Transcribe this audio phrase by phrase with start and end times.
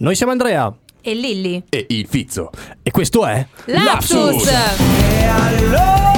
[0.00, 1.60] Noi siamo Andrea E Lilli.
[1.68, 2.50] E il Fizzo.
[2.82, 4.46] e questo è Lapsus!
[4.46, 6.17] E allora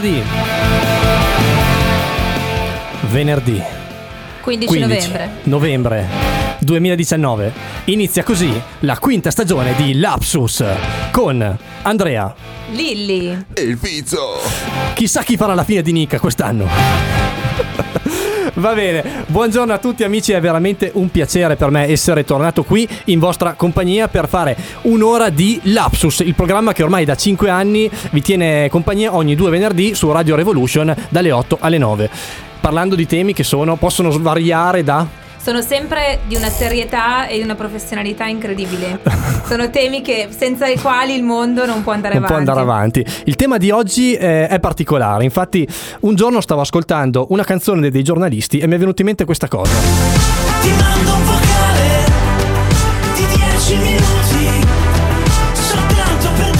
[0.00, 0.22] venerdì.
[3.10, 3.62] Venerdì
[4.40, 5.30] 15, 15 novembre.
[5.42, 6.06] novembre
[6.60, 7.52] 2019
[7.86, 10.64] inizia così la quinta stagione di Lapsus
[11.10, 12.34] con Andrea.
[12.70, 13.44] Lilli.
[13.52, 14.38] E il Fizzo.
[14.94, 17.21] Chissà chi farà la fine di Nica quest'anno.
[18.54, 22.86] Va bene, buongiorno a tutti amici, è veramente un piacere per me essere tornato qui
[23.06, 27.90] in vostra compagnia per fare un'ora di Lapsus, il programma che ormai da 5 anni
[28.10, 32.10] vi tiene compagnia ogni due venerdì su Radio Revolution dalle 8 alle 9.
[32.60, 35.06] Parlando di temi che sono, possono svariare da
[35.42, 38.96] Sono sempre di una serietà e di una professionalità incredibili.
[39.44, 42.50] Sono temi che, senza i quali il mondo non può andare non può avanti.
[42.50, 43.06] andare avanti.
[43.24, 45.24] Il tema di oggi eh, è particolare.
[45.24, 45.66] Infatti,
[46.02, 49.24] un giorno stavo ascoltando una canzone dei, dei giornalisti e mi è venuta in mente
[49.24, 49.72] questa cosa.
[50.60, 52.04] Ti mando un vocale
[53.16, 54.66] di 10 minuti
[55.54, 56.51] soltanto per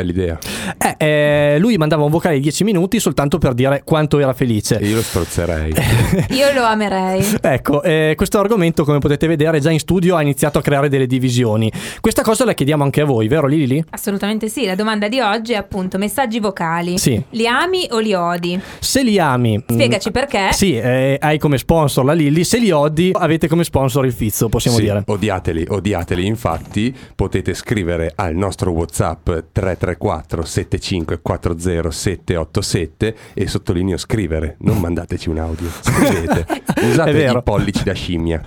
[0.00, 0.38] Bella idea.
[0.78, 4.78] Eh, eh, lui mandava un vocale di 10 minuti soltanto per dire quanto era felice.
[4.78, 5.74] E io lo strozzerei.
[6.30, 7.22] Io lo amerei.
[7.40, 11.06] Ecco, eh, questo argomento, come potete vedere, già in studio ha iniziato a creare delle
[11.06, 11.70] divisioni.
[12.00, 13.84] Questa cosa la chiediamo anche a voi, vero Lili?
[13.90, 14.64] Assolutamente sì.
[14.64, 16.96] La domanda di oggi è appunto messaggi vocali.
[16.96, 17.22] Sì.
[17.30, 18.58] Li ami o li odi?
[18.78, 19.62] Se li ami...
[19.66, 20.48] Spiegaci mm, perché.
[20.52, 24.48] Sì, eh, hai come sponsor la Lilli, se li odi avete come sponsor il Fizzo,
[24.48, 25.02] possiamo Sì, dire.
[25.06, 26.26] Odiateli, odiateli.
[26.26, 29.28] Infatti, potete scrivere al nostro WhatsApp
[29.96, 34.56] 334 7540 787 e sottolineo scrivere.
[34.60, 35.68] Non mandateci un audio.
[35.80, 36.46] Scrivete.
[36.82, 38.42] Usate i pollici da scimmia.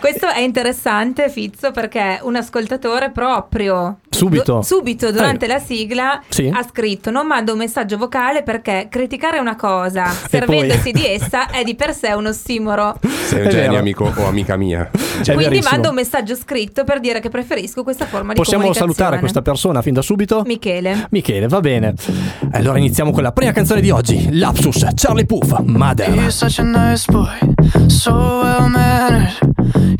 [0.00, 4.54] Questo è interessante, Fizzo, perché un ascoltatore proprio Subito.
[4.54, 5.48] du- subito durante Eh.
[5.48, 6.48] la sigla Sì.
[6.54, 11.50] ha scritto: Non mando un messaggio vocale perché criticare una cosa servendosi poi- di essa
[11.50, 12.96] è di per sé un ossimoro.
[13.02, 13.80] Sei È un genio, vero.
[13.80, 14.88] amico o amica mia.
[14.88, 15.70] È Quindi verissimo.
[15.72, 18.94] mando un messaggio scritto per dire che preferisco questa forma di Possiamo comunicazione.
[18.94, 20.42] salutare questa persona fin da subito?
[20.48, 21.06] Michele.
[21.10, 21.94] Michele, va bene.
[22.52, 26.08] Allora iniziamo con la prima canzone di oggi, Lapsus, Charlie Puff, Mother.
[26.08, 27.28] He's such a nice boy,
[27.86, 29.36] so well mannered.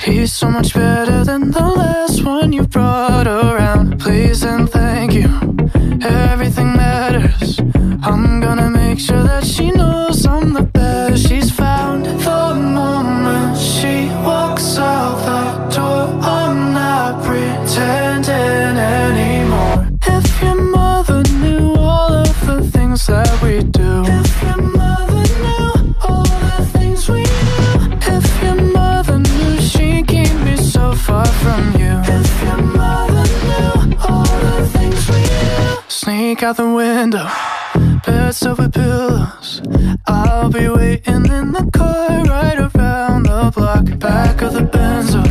[0.00, 3.96] He's so much better than the last one you brought around.
[3.98, 5.28] Please and thank you,
[6.00, 7.60] everything matters.
[8.02, 10.97] I'm gonna make sure that she knows I'm the best
[31.48, 31.94] from you.
[32.16, 35.78] If your mother knew all the things we do.
[35.88, 37.26] Sneak out the window,
[38.04, 39.62] beds over pillows.
[40.06, 43.84] I'll be waiting in the car right around the block.
[43.98, 45.22] Back of the Benzo,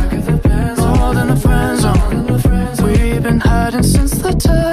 [0.98, 2.26] more than a friend zone.
[2.84, 4.67] We've been hiding since the time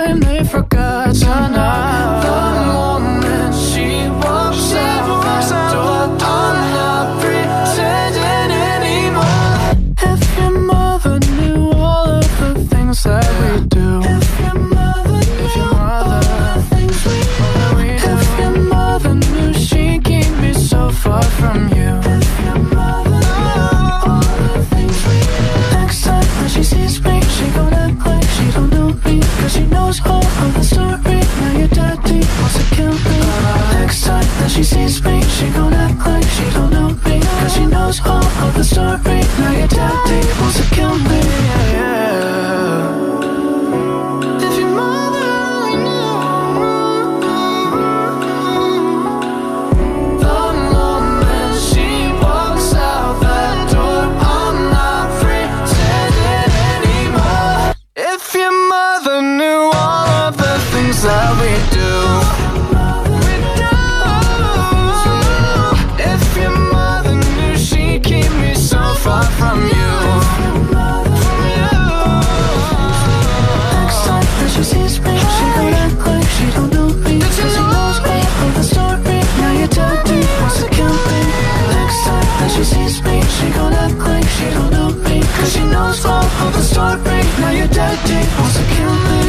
[85.86, 86.06] bones
[86.42, 87.22] of the story.
[87.42, 89.22] Now you're dead deep, also kill me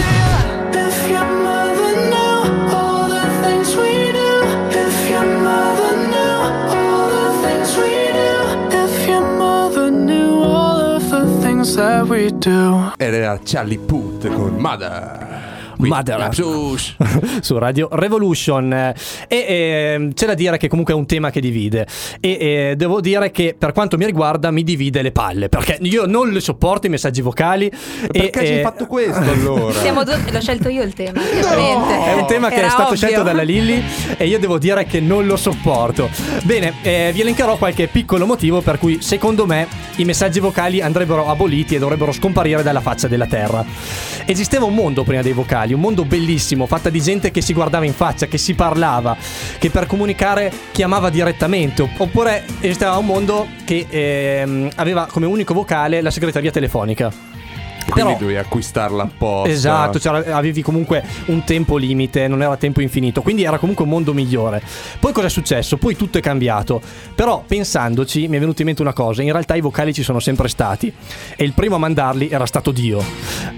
[0.86, 4.30] If your mother knew all the things we do
[4.84, 6.36] If your mother knew
[6.76, 8.32] all the things we do
[8.84, 12.92] If your mother knew all of the things that we do.
[12.98, 15.25] Ed era Charlie Puth con Mother.
[15.76, 16.28] Qui, Mother.
[17.40, 18.94] Su Radio Revolution e
[19.28, 21.86] eh, c'è da dire che comunque è un tema che divide
[22.20, 22.30] e
[22.70, 26.30] eh, devo dire che per quanto mi riguarda mi divide le palle perché io non
[26.30, 27.70] le sopporto i messaggi vocali
[28.10, 29.78] Perché e, ci hai fatto questo allora?
[29.80, 31.20] Siamo due- l'ho scelto io il tema.
[31.20, 32.04] chiaramente.
[32.04, 32.96] È un tema che Era è stato ovvio.
[32.96, 33.82] scelto dalla Lilly
[34.16, 36.08] e io devo dire che non lo sopporto.
[36.44, 41.28] Bene, eh, vi elencherò qualche piccolo motivo per cui secondo me i messaggi vocali andrebbero
[41.28, 43.64] aboliti e dovrebbero scomparire dalla faccia della terra.
[44.24, 47.84] Esisteva un mondo prima dei vocali, un mondo bellissimo, fatta di gente che si guardava
[47.84, 49.16] in faccia, che si parlava,
[49.58, 56.00] che per comunicare chiamava direttamente, oppure esisteva un mondo che ehm, aveva come unico vocale
[56.00, 57.35] la segreteria telefonica.
[57.88, 59.48] Quindi Però- dovevi acquistarla apposta.
[59.50, 63.90] Esatto, c'era- avevi comunque un tempo limite, non era tempo infinito, quindi era comunque un
[63.90, 64.60] mondo migliore.
[64.98, 65.76] Poi cosa è successo?
[65.76, 66.80] Poi tutto è cambiato.
[67.14, 70.18] Però pensandoci mi è venuto in mente una cosa, in realtà i vocali ci sono
[70.20, 70.92] sempre stati
[71.36, 73.02] e il primo a mandarli era stato Dio.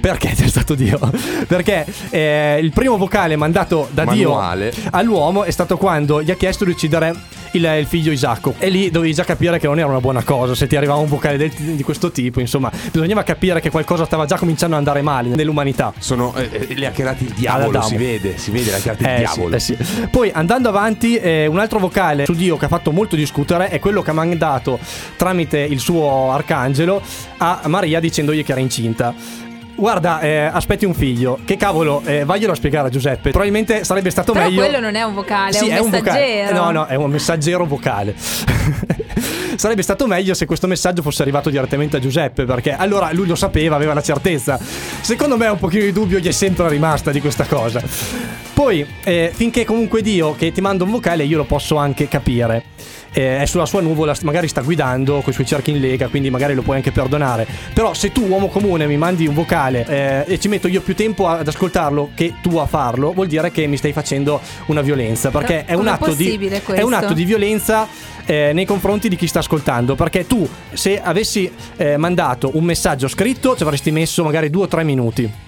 [0.00, 0.98] Perché è stato Dio?
[1.46, 4.70] Perché eh, il primo vocale mandato da Manuale.
[4.70, 7.14] Dio all'uomo è stato quando gli ha chiesto di uccidere
[7.52, 8.54] il, il figlio Isacco.
[8.58, 11.08] E lì dovevi già capire che non era una buona cosa se ti arrivava un
[11.08, 12.40] vocale del- di questo tipo.
[12.40, 15.92] Insomma, bisognava capire che qualcosa stava già cominciando ad andare male nell'umanità.
[15.98, 17.84] Sono, eh, eh, le ha creati il diavolo, Adamo.
[17.86, 19.58] si vede, si vede, le ha creati il Eh, diavolo.
[19.58, 20.08] sì, eh sì.
[20.10, 23.78] Poi andando avanti, eh, un altro vocale su Dio che ha fatto molto discutere è
[23.78, 24.78] quello che ha mandato
[25.16, 27.00] tramite il suo arcangelo
[27.38, 29.14] a Maria dicendogli che era incinta.
[29.74, 31.38] Guarda, eh, aspetti un figlio.
[31.44, 33.30] Che cavolo, eh, vaglielo a spiegare a Giuseppe.
[33.30, 34.60] Probabilmente sarebbe stato Però meglio.
[34.60, 36.18] quello non è un vocale, Sì, è un vocale.
[36.18, 36.64] messaggero.
[36.64, 38.14] No, no, è un messaggero vocale.
[39.56, 43.34] Sarebbe stato meglio se questo messaggio fosse arrivato direttamente a Giuseppe, perché allora lui lo
[43.34, 44.58] sapeva, aveva la certezza.
[45.00, 47.82] Secondo me un pochino di dubbio gli è sempre rimasta di questa cosa.
[48.54, 52.64] Poi, eh, finché comunque Dio che ti manda un vocale, io lo posso anche capire.
[53.12, 56.30] Eh, è sulla sua nuvola, magari sta guidando con i suoi cerchi in lega, quindi
[56.30, 57.46] magari lo puoi anche perdonare.
[57.72, 60.94] Però se tu, uomo comune, mi mandi un vocale eh, e ci metto io più
[60.94, 65.30] tempo ad ascoltarlo che tu a farlo, vuol dire che mi stai facendo una violenza.
[65.30, 67.86] Perché è un, atto di, è un atto di violenza
[68.26, 69.94] eh, nei confronti di chi sta ascoltando.
[69.94, 74.68] Perché tu, se avessi eh, mandato un messaggio scritto, ci avresti messo magari due o
[74.68, 75.46] tre minuti.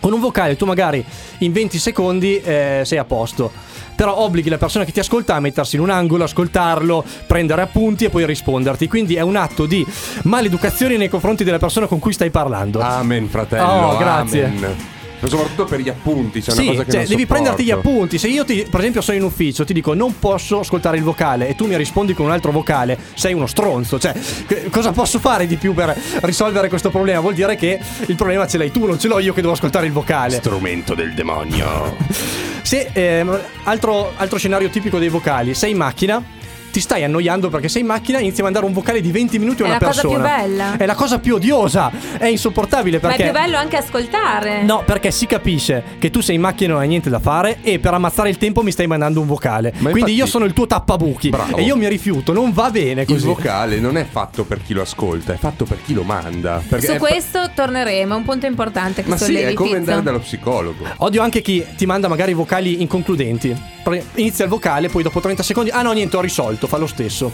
[0.00, 1.04] Con un vocale tu magari
[1.38, 3.52] in 20 secondi eh, sei a posto.
[3.94, 8.06] Però obblighi la persona che ti ascolta a mettersi in un angolo, ascoltarlo, prendere appunti
[8.06, 8.88] e poi risponderti.
[8.88, 9.86] Quindi è un atto di
[10.22, 12.80] maleducazione nei confronti della persona con cui stai parlando.
[12.80, 13.64] Amen, fratello.
[13.64, 14.44] Oh, grazie.
[14.44, 14.98] amen.
[15.20, 17.26] Ma soprattutto per gli appunti, c'è sì, una cosa che cioè, non devi sopporto.
[17.26, 18.18] prenderti gli appunti.
[18.18, 21.48] Se io ti, per esempio, sono in ufficio, ti dico non posso ascoltare il vocale
[21.48, 23.98] e tu mi rispondi con un altro vocale, sei uno stronzo.
[23.98, 24.14] Cioè,
[24.46, 27.20] che- cosa posso fare di più per risolvere questo problema?
[27.20, 29.86] Vuol dire che il problema ce l'hai tu, non ce l'ho io che devo ascoltare
[29.86, 30.36] il vocale.
[30.36, 31.96] Strumento del demonio.
[32.62, 36.38] Se, ehm, altro, altro scenario tipico dei vocali, sei in macchina.
[36.70, 39.62] Ti stai annoiando perché sei in macchina, inizi a mandare un vocale di 20 minuti
[39.62, 40.28] a È una la cosa persona.
[40.28, 40.76] più bella.
[40.76, 41.90] È la cosa più odiosa.
[42.16, 43.22] È insopportabile Ma perché.
[43.24, 44.62] è più bello anche ascoltare.
[44.62, 47.58] No, perché si capisce che tu sei in macchina e non hai niente da fare
[47.62, 49.70] e per ammazzare il tempo mi stai mandando un vocale.
[49.78, 51.56] Ma Quindi infatti- io sono il tuo tappabuchi Bravo.
[51.56, 53.26] e io mi rifiuto, non va bene Il così.
[53.26, 56.62] vocale non è fatto per chi lo ascolta, è fatto per chi lo manda.
[56.66, 60.02] Perché Su è- questo torneremo, è un punto importante che Ma sì, è come andare
[60.02, 60.84] dallo psicologo.
[60.98, 63.78] Odio anche chi ti manda magari vocali inconcludenti.
[64.16, 67.32] Inizia il vocale, poi dopo 30 secondi, ah no, niente, ho risolto, fa lo stesso.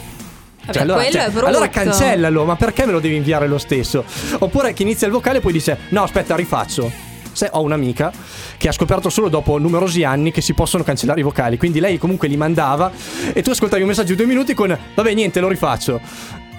[0.66, 1.40] Vabbè, quello è brutto.
[1.40, 4.04] Cioè, allora cancellalo, ma perché me lo devi inviare lo stesso?
[4.38, 6.90] Oppure chi inizia il vocale e poi dice: No, aspetta, rifaccio.
[7.32, 8.10] Se ho un'amica
[8.56, 11.98] che ha scoperto solo dopo numerosi anni che si possono cancellare i vocali, quindi lei
[11.98, 12.90] comunque li mandava
[13.32, 16.00] e tu ascoltavi un messaggio di due minuti con vabbè niente lo rifaccio.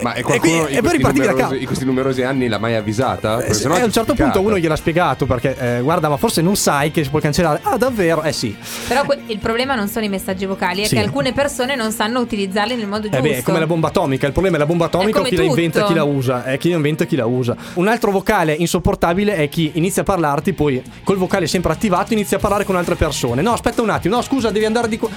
[0.01, 1.55] Ma è E qualcuno e poi questi ripartivi da numerosi- capo.
[1.55, 3.43] in questi numerosi anni l'ha mai avvisata?
[3.43, 6.41] Eh, e è a un certo punto uno gliel'ha spiegato perché eh, guarda ma forse
[6.41, 7.59] non sai che si può cancellare.
[7.63, 8.21] Ah davvero?
[8.23, 8.55] Eh sì.
[8.87, 10.95] Però que- il problema non sono i messaggi vocali, è Sì.
[10.95, 13.21] che alcune persone non sanno utilizzarli nel modo Eh giusto.
[13.23, 14.25] beh, è come la bomba atomica.
[14.27, 15.93] Il problema è la bomba atomica o chi la inventa e tutto.
[15.93, 16.43] chi la usa.
[16.43, 17.55] È chi la inventa e chi la usa.
[17.73, 22.37] Un altro vocale insopportabile è chi inizia a parlarti, poi col vocale sempre attivato inizia
[22.37, 23.41] a parlare con altre persone.
[23.41, 25.09] No, aspetta un attimo, no, scusa, devi andare di qua.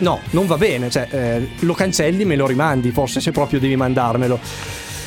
[0.00, 0.90] No, non va bene.
[0.90, 4.38] Cioè, eh, lo cancelli, me lo rimandi, forse se proprio devi mandarmelo.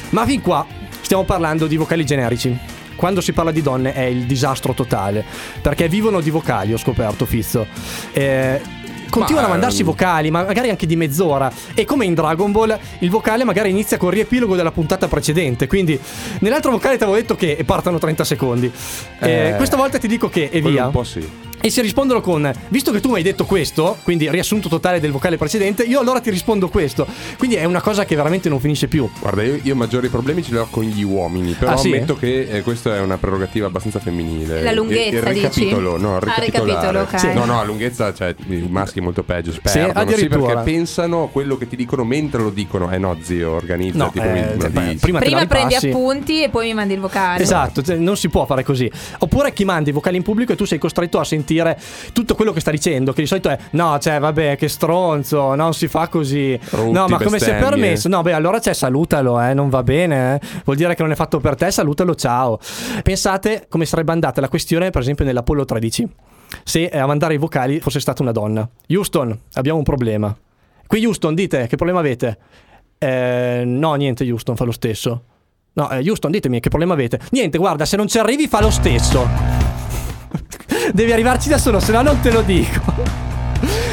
[0.09, 0.65] Ma fin qua
[1.01, 2.57] stiamo parlando di vocali generici.
[2.95, 5.25] Quando si parla di donne è il disastro totale.
[5.61, 7.65] Perché vivono di vocali, ho scoperto, Fizzo.
[8.11, 8.61] Eh,
[9.09, 11.51] continuano Ma, a mandarsi ehm, vocali, ma magari anche di mezz'ora.
[11.73, 15.67] E come in Dragon Ball, il vocale magari inizia con il riepilogo della puntata precedente.
[15.67, 15.99] Quindi,
[16.39, 18.71] nell'altro vocale ti avevo detto che partano 30 secondi.
[19.19, 20.85] Eh, Eh, questa volta ti dico che e via.
[20.85, 21.27] Un po' sì.
[21.65, 25.11] E si rispondono con: Visto che tu mi hai detto questo, quindi riassunto totale del
[25.11, 27.07] vocale precedente, io allora ti rispondo questo.
[27.37, 29.09] Quindi è una cosa che veramente non finisce più.
[29.21, 31.87] Guarda, io, io maggiori problemi ce li ho con gli uomini, però Ah, sì?
[31.87, 34.61] ammetto che eh, questa è una prerogativa abbastanza femminile.
[34.61, 36.03] La lunghezza, il, il recapitolo, dici?
[36.03, 36.65] no, il Ah, recapitolare.
[36.91, 37.19] recapitolo, ok.
[37.19, 37.33] Sì.
[37.33, 40.45] No, no, la lunghezza, cioè i maschi molto peggio, sperdono, sì, addirittura.
[40.55, 42.91] perché pensano quello che ti dicono mentre lo dicono.
[42.91, 44.97] Eh no, zio, organizza, No, eh, dici.
[44.97, 47.41] prima la Prima prendi appunti e poi mi mandi il vocale.
[47.41, 48.91] Esatto, cioè, non si può fare così.
[49.19, 51.51] Oppure chi manda i vocali in pubblico e tu sei costretto a sentire
[52.13, 55.73] tutto quello che sta dicendo, che di solito è no, cioè, vabbè, che stronzo, non
[55.73, 56.59] si fa così.
[56.69, 58.07] Rutti, no, ma come si è permesso?
[58.09, 60.47] No, beh, allora c'è salutalo, eh, non va bene, eh.
[60.63, 62.59] Vuol dire che non è fatto per te, salutalo, ciao.
[63.03, 66.07] Pensate come sarebbe andata la questione, per esempio, nell'Apollo 13.
[66.63, 68.67] Se eh, a mandare i vocali fosse stata una donna.
[68.89, 70.35] Houston, abbiamo un problema.
[70.85, 72.37] Qui Houston, dite, che problema avete?
[72.97, 75.23] Eh, no, niente, Houston fa lo stesso.
[75.73, 77.19] No, eh, Houston, ditemi che problema avete.
[77.31, 79.52] Niente, guarda, se non ci arrivi fa lo stesso.
[80.93, 82.81] Devi arrivarci da solo, se no non te lo dico.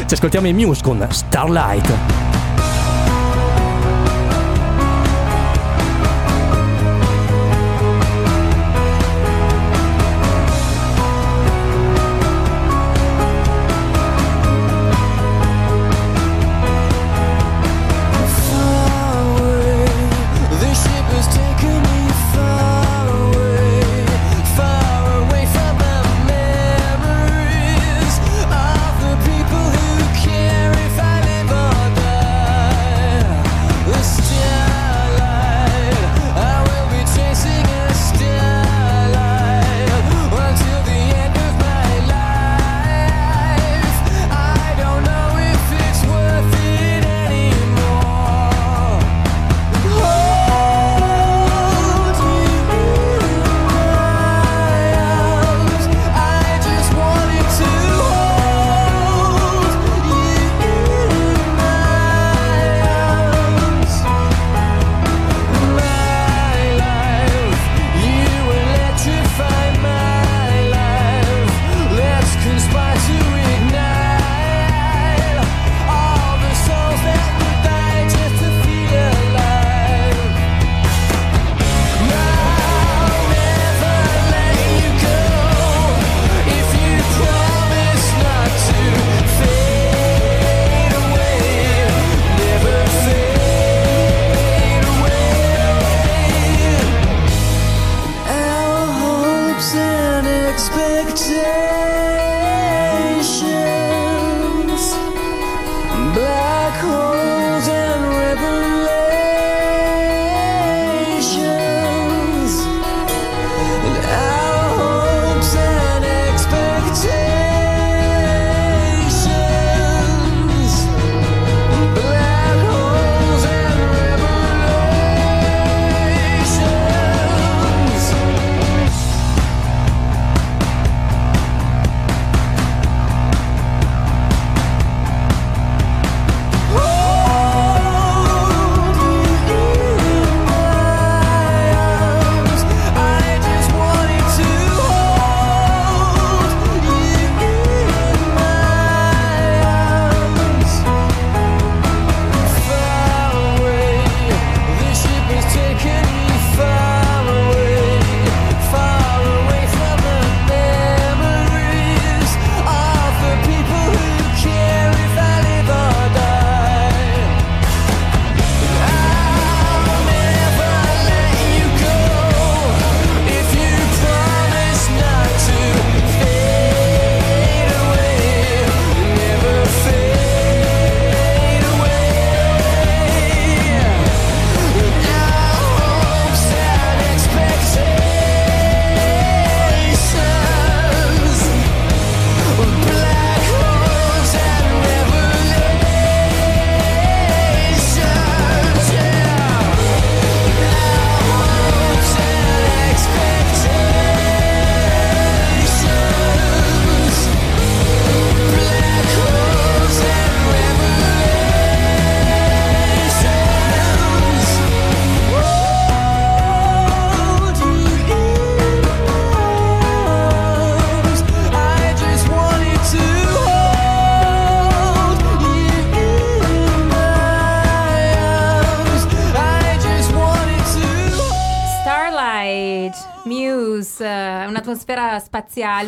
[0.06, 2.29] Ci ascoltiamo i Muse con Starlight.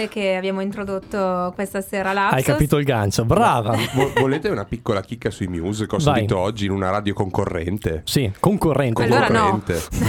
[0.03, 2.31] Spaziale che abbiamo introdotto questa sera là.
[2.31, 3.77] Hai capito il gancio, brava.
[3.95, 5.87] Vo- volete una piccola chicca sui Muse?
[5.87, 8.03] Cosa ho detto oggi in una radio concorrente?
[8.05, 9.03] Sì, concorrente.
[9.03, 9.63] Allora no.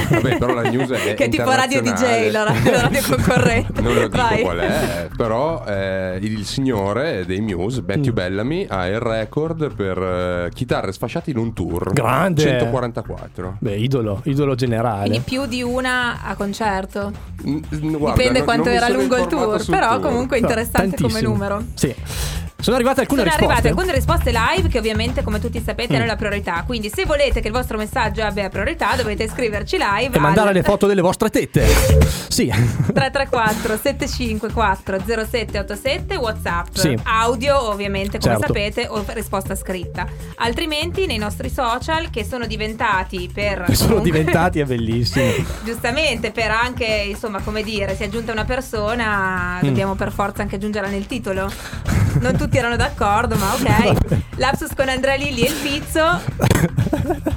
[0.10, 3.82] Vabbè, però la news è Che tipo radio DJ, la radio, la radio concorrente.
[3.82, 4.42] Non lo dico Vai.
[4.42, 8.16] qual è, però eh, il signore dei Muse, Matthew Mm.
[8.16, 11.94] Bellamy, ha il record per eh, chitarre sfasciate in un tour.
[11.94, 12.42] Grande.
[12.42, 13.58] 144.
[13.60, 15.08] Beh, idolo, idolo generale.
[15.08, 17.12] Quindi più di una a concerto.
[17.46, 17.62] N-
[17.98, 19.60] guarda, Dipende non- quanto era lungo il tour.
[19.62, 21.32] sul Però comunque interessante come tantissimo.
[21.32, 21.64] numero.
[21.74, 21.96] Sì.
[22.64, 23.54] Sono arrivate alcune Sono risposte.
[23.54, 25.96] arrivate alcune risposte live che ovviamente come tutti sapete Mm.
[25.98, 26.64] hanno la priorità.
[26.66, 30.54] Quindi se volete che il vostro messaggio abbia priorità dovete scriverci live E mandare al
[30.56, 31.66] le foto delle vostre tette.
[32.34, 32.48] Sì.
[32.48, 36.98] 334 754 0787 Whatsapp Sì.
[37.04, 38.48] audio ovviamente come Certo.
[38.48, 44.60] sapete o risposta scritta altrimenti nei nostri social che sono diventati per Sono comunque- diventati,
[44.62, 45.32] è bellissimo.
[45.64, 49.68] giustamente per anche insomma come dire si è aggiunta una persona Mm.
[49.68, 51.52] dobbiamo per forza anche aggiungerla nel titolo
[52.20, 56.22] non tutti erano d'accordo ma ok lapsus con Andrea Lilli e il pizzo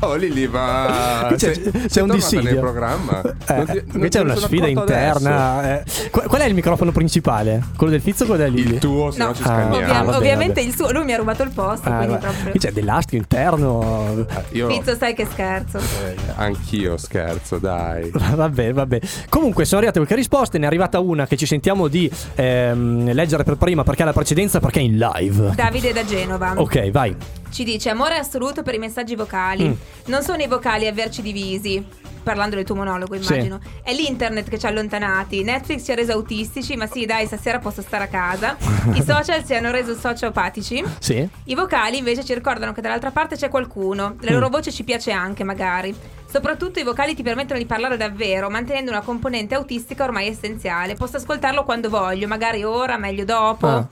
[0.00, 2.42] Oh, Lili, ma c'è, sei- c'è sei un dissidio.
[2.44, 3.22] nel programma.
[3.22, 5.78] Eh, ti- qui c'è una sfida interna.
[5.80, 5.84] eh.
[6.10, 7.62] Qual qual è il microfono principale?
[7.76, 8.62] Quello del Fizzo o quello del adesso.
[8.64, 8.74] Lilli?
[8.76, 9.34] Il tuo, se no, No.
[9.34, 9.64] ci Ah.
[9.72, 10.66] Ovvia- vabbè, ovviamente vabbè.
[10.68, 14.26] il suo lui mi ha rubato il posto Ah, quindi proprio Qui c'è dell'astio interno.
[14.52, 18.10] Io Pizzo sai che scherzo eh, anch'io scherzo, dai.
[18.12, 19.00] Vabbè, vabbè.
[19.28, 20.58] Comunque sono arrivate qualche risposte.
[20.58, 24.12] Ne è arrivata una che ci sentiamo di ehm, leggere per prima perché ha la
[24.12, 25.52] precedenza, perché è in live.
[25.54, 27.14] Davide da Genova Ok, vai.
[27.50, 29.68] Ci dice amore assoluto per i messaggi vocali.
[29.68, 29.72] Mm.
[30.06, 31.84] Non sono i vocali a averci divisi.
[32.22, 33.60] Parlando del tuo monologo, immagino.
[33.84, 35.44] È l'internet che ci ha allontanati.
[35.44, 38.56] Netflix ci ha reso autistici, ma sì, dai, stasera posso stare a casa.
[38.94, 40.82] I social ci hanno reso sociopatici.
[40.98, 41.26] Sì.
[41.44, 44.16] I vocali invece ci ricordano che dall'altra parte c'è qualcuno.
[44.20, 44.34] La Mm.
[44.34, 45.94] loro voce ci piace anche, magari.
[46.28, 50.94] Soprattutto i vocali ti permettono di parlare davvero, mantenendo una componente autistica ormai essenziale.
[50.94, 53.66] Posso ascoltarlo quando voglio, magari ora, meglio dopo.
[53.68, 53.86] Ah.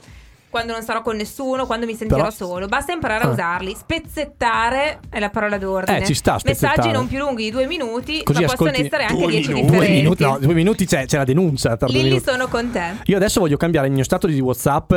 [0.55, 2.67] Quando non sarò con nessuno, quando mi sentirò Però- solo.
[2.67, 3.31] Basta imparare a Ah.
[3.31, 3.75] usarli.
[3.77, 5.99] Spezzettare è la parola d'ordine.
[5.99, 6.77] Eh, ci sta, spezzettare.
[6.77, 9.65] Messaggi non più lunghi di due minuti, Così ma possono essere anche due dieci minuti.
[9.65, 10.01] Due differenti.
[10.01, 12.23] minuti, no, due minuti c'è, c'è la denuncia due Lilli minuti.
[12.23, 12.83] sono con te.
[13.03, 14.93] Io adesso voglio cambiare il mio stato di WhatsApp.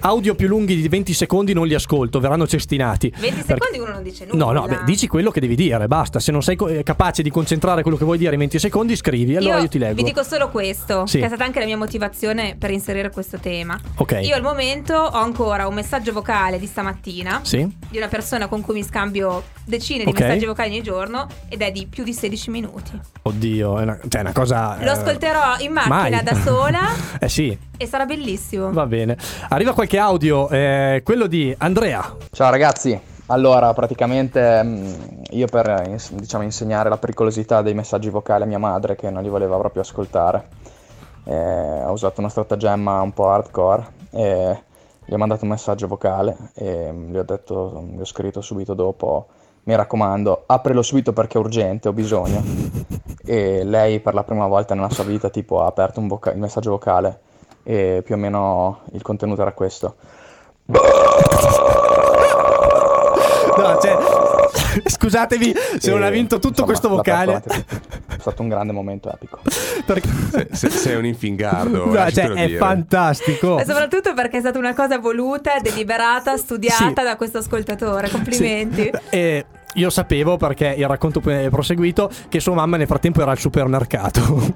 [0.00, 3.12] Audio più lunghi di 20 secondi non li ascolto, verranno cestinati.
[3.18, 4.44] 20 Perché- secondi uno non dice nulla.
[4.44, 6.20] No, no, beh, dici quello che devi dire, basta.
[6.20, 8.96] Se non sei co- eh, capace di concentrare quello che vuoi dire in 20 secondi,
[8.96, 9.36] scrivi.
[9.36, 9.94] Allora io, ti leggo.
[9.94, 11.18] Vi dico solo questo, Sì.
[11.18, 13.78] che è stata anche la mia motivazione per inserire questo tema.
[13.96, 14.20] Ok.
[14.22, 17.66] Io al momento ho ancora un messaggio vocale di stamattina Sì?
[17.88, 20.20] di una persona con cui mi scambio decine di Ok.
[20.20, 22.90] messaggi vocali ogni giorno ed è di più di 16 minuti.
[23.22, 24.76] Oddio, è una, cioè, una cosa.
[24.80, 26.22] Lo eh, ascolterò in macchina mai.
[26.22, 26.80] da sola
[27.20, 28.72] eh sì, e sarà bellissimo.
[28.72, 29.16] va bene.
[29.48, 32.16] Arriva qualche audio, eh, quello di Andrea.
[32.30, 38.46] Ciao ragazzi, allora praticamente mh, io per diciamo, insegnare la pericolosità dei messaggi vocali a
[38.46, 40.48] mia madre che non li voleva proprio ascoltare,
[41.24, 44.62] eh, ho usato una stratagemma un po' hardcore e
[45.04, 48.74] gli ho mandato un messaggio vocale e mh, gli ho detto, gli ho scritto subito
[48.74, 49.28] dopo,
[49.64, 52.42] mi raccomando, aprilo subito perché è urgente, ho bisogno.
[53.24, 56.38] E lei per la prima volta nella sua vita tipo ha aperto un voca- il
[56.38, 57.20] messaggio vocale
[57.68, 59.96] e più o meno il contenuto era questo.
[63.56, 63.98] No, cioè,
[64.88, 67.42] scusatevi se non E, ha vinto tutto insomma, questo vocale.
[68.06, 69.40] È stato un grande momento epico.
[69.84, 70.08] Perché...
[70.30, 71.84] Se- se- sei un infingardo.
[71.92, 72.58] No, cioè, è dire.
[72.58, 73.58] fantastico.
[73.58, 76.92] E soprattutto perché è stata una cosa voluta, deliberata, studiata Sì.
[76.94, 78.08] da questo ascoltatore.
[78.08, 78.90] Complimenti.
[78.92, 79.00] Sì.
[79.10, 83.38] E io sapevo perché il racconto è proseguito che sua mamma nel frattempo era al
[83.38, 84.52] supermercato.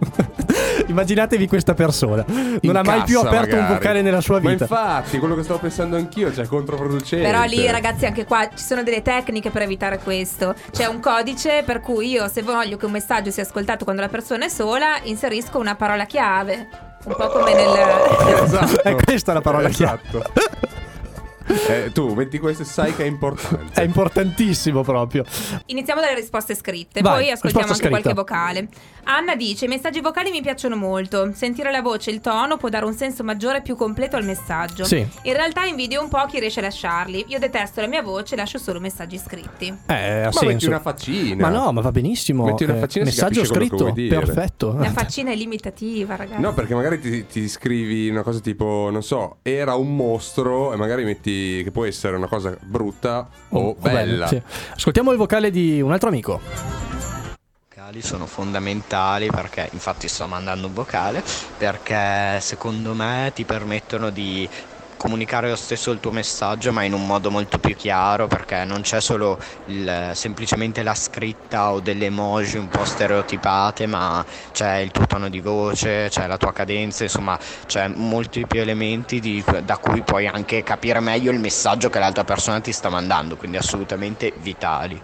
[0.93, 2.25] Immaginatevi questa persona.
[2.29, 3.75] Non In ha mai più aperto un magari.
[3.79, 4.65] vocale nella sua Ma vita.
[4.65, 7.25] infatti, quello che stavo pensando anch'io, cioè controproducente.
[7.27, 10.55] Però lì ragazzi anche qua ci sono delle tecniche per evitare questo.
[10.71, 14.09] C'è un codice per cui io se voglio che un messaggio sia ascoltato quando la
[14.09, 16.69] persona è sola inserisco una parola chiave.
[17.05, 17.71] Un po' come nel...
[18.45, 18.83] Esatto.
[18.83, 20.23] È questa la parola esatto.
[21.69, 23.81] Eh, tu metti questo e sai che è importante.
[23.81, 25.25] È importantissimo proprio.
[25.67, 27.89] Iniziamo dalle risposte scritte, Vai, poi ascoltiamo anche scritta.
[27.91, 28.69] qualche vocale.
[29.05, 31.33] Anna dice: I messaggi vocali mi piacciono molto.
[31.35, 34.25] Sentire la voce e il tono può dare un senso maggiore e più completo al
[34.25, 34.85] messaggio.
[34.85, 35.07] Sì.
[35.23, 37.25] In realtà invidio un po' chi riesce a lasciarli.
[37.29, 39.67] Io detesto la mia voce e lascio solo messaggi scritti.
[39.87, 40.47] Eh, ha Ma senso.
[40.47, 41.49] metti una faccina.
[41.49, 42.45] Ma no, ma va benissimo.
[42.45, 44.75] Metti una Eh, faccina e si messaggio scritto, perfetto.
[44.77, 46.41] La faccina è limitativa, ragazzi.
[46.41, 50.77] No, perché magari ti, ti scrivi una cosa tipo, non so, era un mostro e
[50.77, 51.32] magari metti
[51.65, 54.27] che può essere una cosa brutta o Oh, bella.
[54.27, 54.41] sì.
[54.75, 56.41] Ascoltiamo il vocale di un altro amico.
[57.69, 61.23] vocali sono fondamentali perché infatti sto mandando un vocale
[61.59, 64.49] perché secondo me ti permettono di
[65.03, 68.83] comunicare lo stesso il tuo messaggio ma in un modo molto più chiaro perché non
[68.83, 74.91] c'è solo il- semplicemente la scritta o delle emoji un po' stereotipate ma c'è il
[74.93, 77.37] tuo tono di voce, c'è la tua cadenza, insomma
[77.67, 82.25] c'è molti più elementi di- da cui puoi anche capire meglio il messaggio che l'altra
[82.25, 85.03] persona ti sta mandando, quindi assolutamente vitali.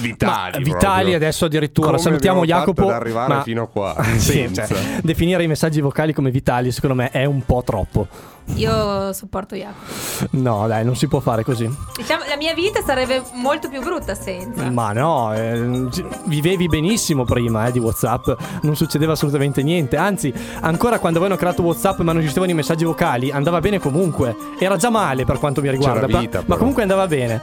[0.00, 0.62] Vitali.
[0.62, 1.16] Vitali proprio.
[1.16, 1.86] adesso addirittura.
[1.88, 2.88] Come Salutiamo Jacopo.
[2.88, 3.94] ad arrivare ma- fino a qua.
[4.18, 4.66] Sì, senza.
[4.66, 8.06] cioè, definire i messaggi vocali come vitali secondo me è un po' troppo.
[8.54, 9.84] Io sopporto Jacopo.
[10.30, 11.68] No, dai, non si può fare così.
[11.96, 14.70] Diciamo, la mia vita sarebbe molto più brutta senza.
[14.70, 15.86] Ma no, eh,
[16.24, 18.30] vivevi benissimo prima eh, di WhatsApp,
[18.62, 19.96] non succedeva assolutamente niente.
[19.96, 23.78] Anzi, ancora quando voi hanno creato WhatsApp ma non esistevano i messaggi vocali, andava bene
[23.78, 24.34] comunque.
[24.58, 26.56] Era già male per quanto mi riguarda, ma- vita, ma, però.
[26.56, 27.42] comunque andava bene.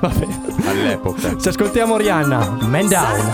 [0.00, 0.26] Vabbè.
[0.76, 1.36] All'epoca.
[1.38, 3.32] Ci ascoltiamo Rihanna, Man Down,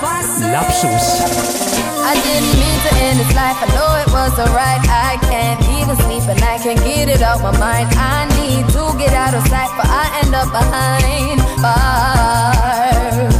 [0.51, 1.83] Lapsus.
[2.05, 3.59] I didn't mean to end this life.
[3.63, 4.83] I know it was alright.
[4.89, 7.89] I can't even sleep and I can't get it my mind.
[7.97, 13.37] I need to get out of sight, but I end up behind bars.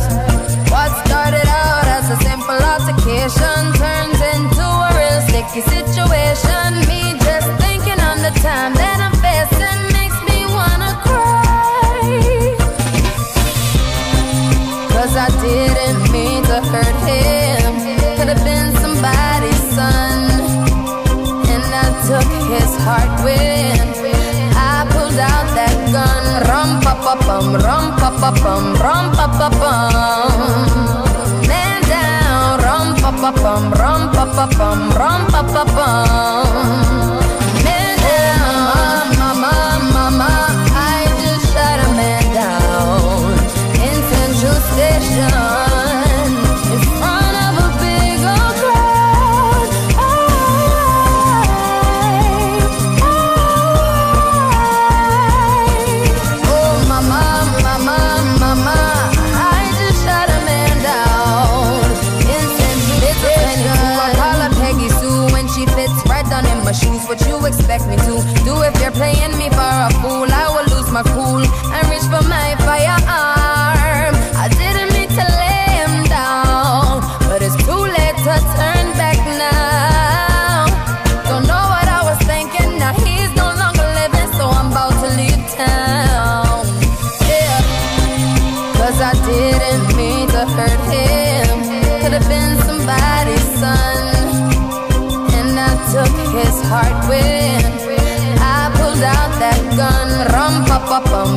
[0.71, 6.83] What started out as a simple altercation turns into a real sticky situation.
[6.91, 8.82] Me just thinking on the time
[27.43, 30.69] bum, rum pa pa bum, rum pa pa bum.
[31.49, 36.42] Man down, rum pa pa bum, rum pa pa bum, rum pa pa bum.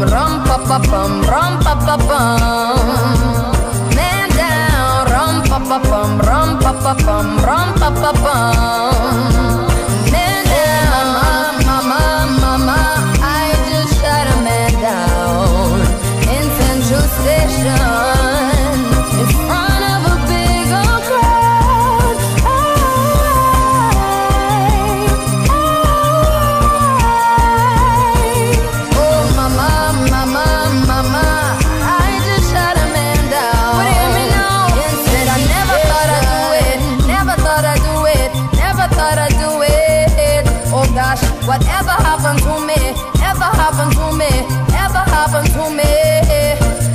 [0.01, 1.73] Rum pa pa bum, rum pa
[2.07, 2.21] pa.
[3.95, 5.77] Man down, rum pa pa
[6.27, 6.93] rum pa pa
[7.45, 9.74] rum pa pa.
[41.45, 42.77] Whatever happened to me?
[43.21, 44.29] Ever happened to me?
[44.73, 45.89] Ever happened to me?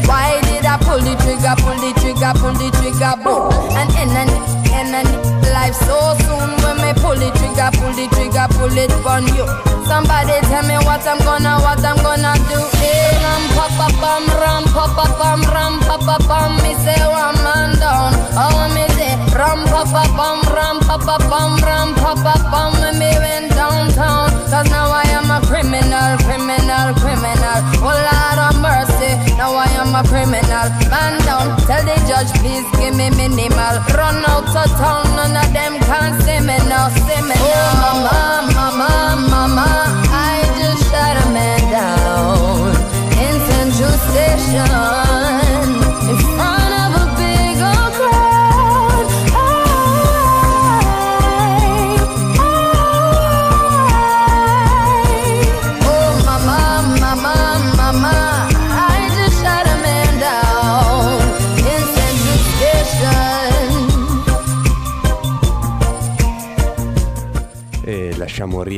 [0.07, 3.51] Why did I pull the trigger, pull the trigger, pull the trigger, boom?
[3.79, 4.31] And in an,
[4.75, 5.07] in an
[5.55, 9.47] life so soon when me pull the trigger, pull the trigger, pull it on you.
[9.87, 12.61] Somebody tell me what I'm gonna, what I'm gonna do.
[12.79, 16.57] Hey, ram pa pa bum, ram pa pa bum, ram pa pa bum.
[16.63, 18.15] Me say one man down.
[18.39, 22.75] Oh me say ram pa pa bum, ram pa pa bum, ram pa pa bum.
[22.87, 24.30] And me went downtown.
[24.51, 27.59] Cause now I am a criminal, criminal, criminal.
[27.87, 30.67] Oh Lord of mercy, now I am a criminal.
[30.91, 33.79] Man down, tell the judge please give me minimal.
[33.95, 37.95] Run out of town, none of them can see me now, see me oh, now.
[37.95, 39.71] Oh mama, mama, mama,
[40.11, 42.75] I just shot a man down
[43.23, 45.20] in Central Station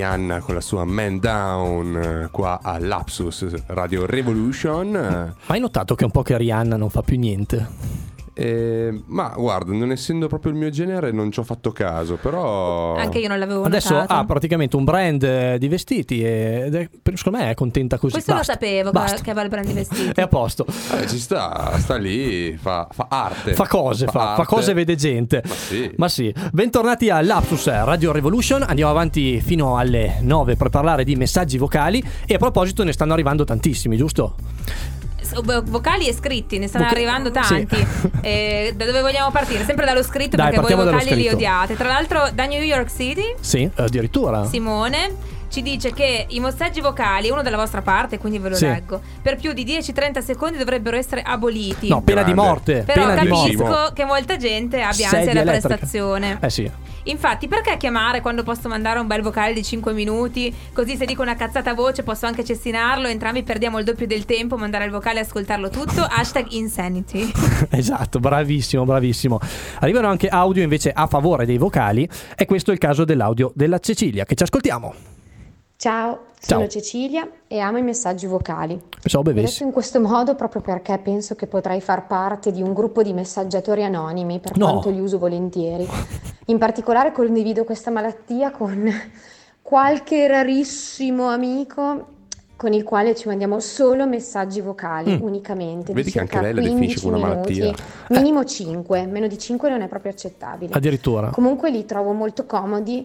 [0.03, 5.37] Rihanna con la sua Man Down eh, qua a Lapsus Radio Revolution.
[5.47, 8.11] Hai notato che è un po' che Rihanna non fa più niente?
[8.35, 12.95] Eh, ma guarda, non essendo proprio il mio genere, non ci ho fatto caso, però.
[12.97, 14.13] Anche io non l'avevo Adesso notato.
[14.15, 18.13] ha praticamente un brand eh, di vestiti e secondo me è contenta così.
[18.13, 19.21] Questo Basta, lo sapevo che- basta.
[19.23, 20.13] che aveva il brand di vestiti.
[20.15, 20.65] È a posto.
[20.67, 23.53] Eh, ci sta, sta lì, fa, fa arte.
[23.53, 24.45] Fa cose, fa, fa arte.
[24.47, 25.43] cose e vede gente.
[25.47, 25.93] Ma sì.
[25.97, 26.35] Ma sì.
[26.53, 28.63] Bentornati a Lapsus Radio Revolution.
[28.67, 32.03] Andiamo avanti fino alle 9 per parlare di messaggi vocali.
[32.27, 34.37] E a proposito, ne stanno arrivando tantissimi, giusto?
[35.65, 37.77] Vocali e scritti, ne stanno Voca- arrivando tanti.
[37.77, 38.11] sì.
[38.23, 39.65] Eh, da dove vogliamo partire?
[39.65, 41.75] Sempre dallo scritto Dai, perché voi vocali li odiate.
[41.77, 44.45] Tra l'altro da New York City, Sì, addirittura.
[44.47, 45.11] Simone
[45.53, 48.65] ci dice che i messaggi vocali, uno dalla vostra parte, quindi ve lo Sì.
[48.67, 51.89] leggo, per più di 10-30 secondi dovrebbero essere aboliti.
[51.89, 52.85] No, pena di morte.
[52.87, 56.39] Però pena capisco che molta gente abbia Sedia ansia da prestazione.
[56.41, 56.71] Eh sì.
[57.07, 60.55] Infatti, perché chiamare quando posso mandare un bel vocale di 5 minuti?
[60.73, 64.25] Così se dico una cazzata a voce posso anche cestinarlo, entrambi perdiamo il doppio del
[64.25, 66.01] tempo, mandare il vocale e ascoltarlo tutto.
[66.09, 67.31] Hashtag insanity.
[67.71, 69.39] Esatto, bravissimo, bravissimo.
[69.81, 73.79] Arrivano anche audio invece a favore dei vocali e questo è il caso dell'audio della
[73.81, 75.12] Cecilia che ci ascoltiamo.
[75.83, 76.69] Ciao, sono Ciao.
[76.69, 78.81] Cecilia e amo i messaggi vocali.
[79.03, 79.65] Detto bevessi.
[79.65, 83.83] in questo modo proprio perché penso che potrei far parte di un gruppo di messaggiatori
[83.83, 84.67] anonimi, per No.
[84.69, 85.85] quanto li uso volentieri.
[86.47, 88.89] In particolare condivido questa malattia con
[89.61, 92.11] qualche rarissimo amico
[92.55, 95.23] con il quale ci mandiamo solo messaggi vocali, Mm.
[95.23, 95.93] unicamente.
[95.93, 97.85] Vedi di che anche lei la definisce 15 come una minuti, malattia.
[98.11, 100.73] Minimo 5, meno di 5 non è proprio accettabile.
[100.75, 101.31] Addirittura.
[101.31, 103.05] Comunque li trovo molto comodi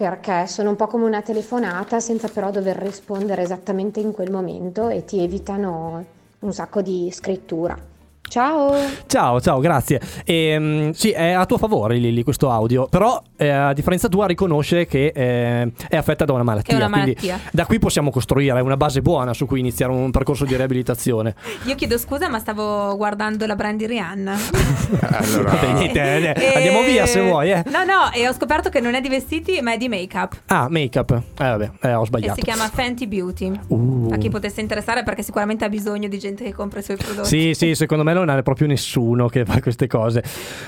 [0.00, 4.88] perché sono un po' come una telefonata senza però dover rispondere esattamente in quel momento
[4.88, 6.02] e ti evitano
[6.38, 7.89] un sacco di scrittura.
[8.30, 8.72] Ciao!
[9.08, 10.00] Ciao, ciao, grazie.
[10.24, 14.86] Ehm, sì, è a tuo favore Lili questo audio, però eh, a differenza tua riconosce
[14.86, 16.76] che eh, è affetta da una malattia.
[16.76, 17.50] Che è una quindi malattia.
[17.50, 21.34] da qui possiamo costruire una base buona su cui iniziare un percorso di riabilitazione.
[21.66, 24.38] Io chiedo scusa, ma stavo guardando la brand di Rihanna.
[25.10, 27.50] Allora, niente, eh, E- andiamo via se vuoi.
[27.50, 27.64] Eh.
[27.66, 30.40] No, no, e ho scoperto che non è di vestiti, ma è di make-up.
[30.46, 31.10] Ah, make-up.
[31.10, 32.34] Eh, vabbè, eh, ho E sbagliato.
[32.36, 33.52] si chiama Fenty Beauty.
[33.68, 34.08] Uh.
[34.12, 37.28] A chi potesse interessare, perché sicuramente ha bisogno di gente che compra i suoi prodotti.
[37.28, 40.22] Sì, sì, secondo me non è proprio nessuno che fa queste cose.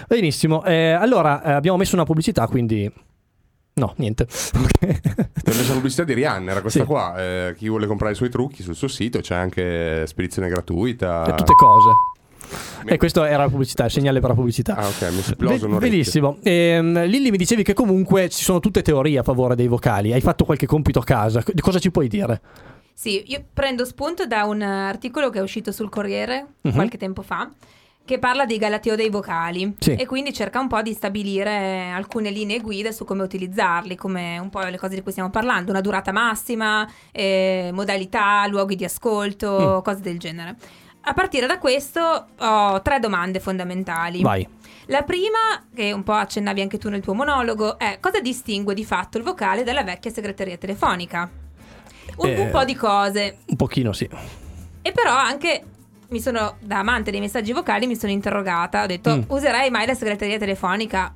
[0.08, 2.90] Benissimo, eh, allora eh, abbiamo messo una pubblicità, quindi...
[3.74, 4.26] No, niente.
[4.54, 4.58] Ho
[5.46, 6.84] messo la pubblicità di Rihanna, era questa Sì.
[6.86, 7.14] qua.
[7.16, 11.24] Eh, chi vuole comprare i suoi trucchi sul suo sito c'è anche spedizione gratuita.
[11.24, 11.88] E tutte cose.
[12.84, 14.76] E questa era la pubblicità, il segnale per la pubblicità.
[14.76, 15.78] Ah, ok, mi esploso Be-.
[15.78, 16.36] Benissimo.
[16.42, 20.12] Ehm, Lilli mi dicevi che comunque ci sono tutte teorie a favore dei vocali.
[20.12, 21.42] Hai fatto qualche compito a casa.
[21.60, 22.40] Cosa ci puoi dire?
[22.94, 26.72] Sì, io prendo spunto da un articolo che è uscito sul Corriere Mhm.
[26.74, 27.50] qualche tempo fa
[28.05, 29.94] che parla di galateo dei vocali Sì.
[29.94, 34.50] e quindi cerca un po' di stabilire alcune linee guida su come utilizzarli, come un
[34.50, 39.78] po' le cose di cui stiamo parlando, una durata massima, eh, modalità, luoghi di ascolto,
[39.78, 39.83] Mm.
[39.85, 40.57] cose del genere.
[41.02, 44.20] A partire da questo ho tre domande fondamentali.
[44.22, 44.46] Vai.
[44.87, 48.85] La prima, che un po' accennavi anche tu nel tuo monologo, è cosa distingue di
[48.85, 51.31] fatto il vocale dalla vecchia segreteria telefonica?
[52.16, 52.40] Un, Eh.
[52.40, 53.38] un po' di cose.
[53.46, 54.09] Un pochino sì.
[54.83, 55.62] E però anche
[56.09, 58.83] mi sono, da amante dei messaggi vocali, mi sono interrogata.
[58.83, 59.22] Ho detto, Mm.
[59.29, 61.14] userei mai la segreteria telefonica?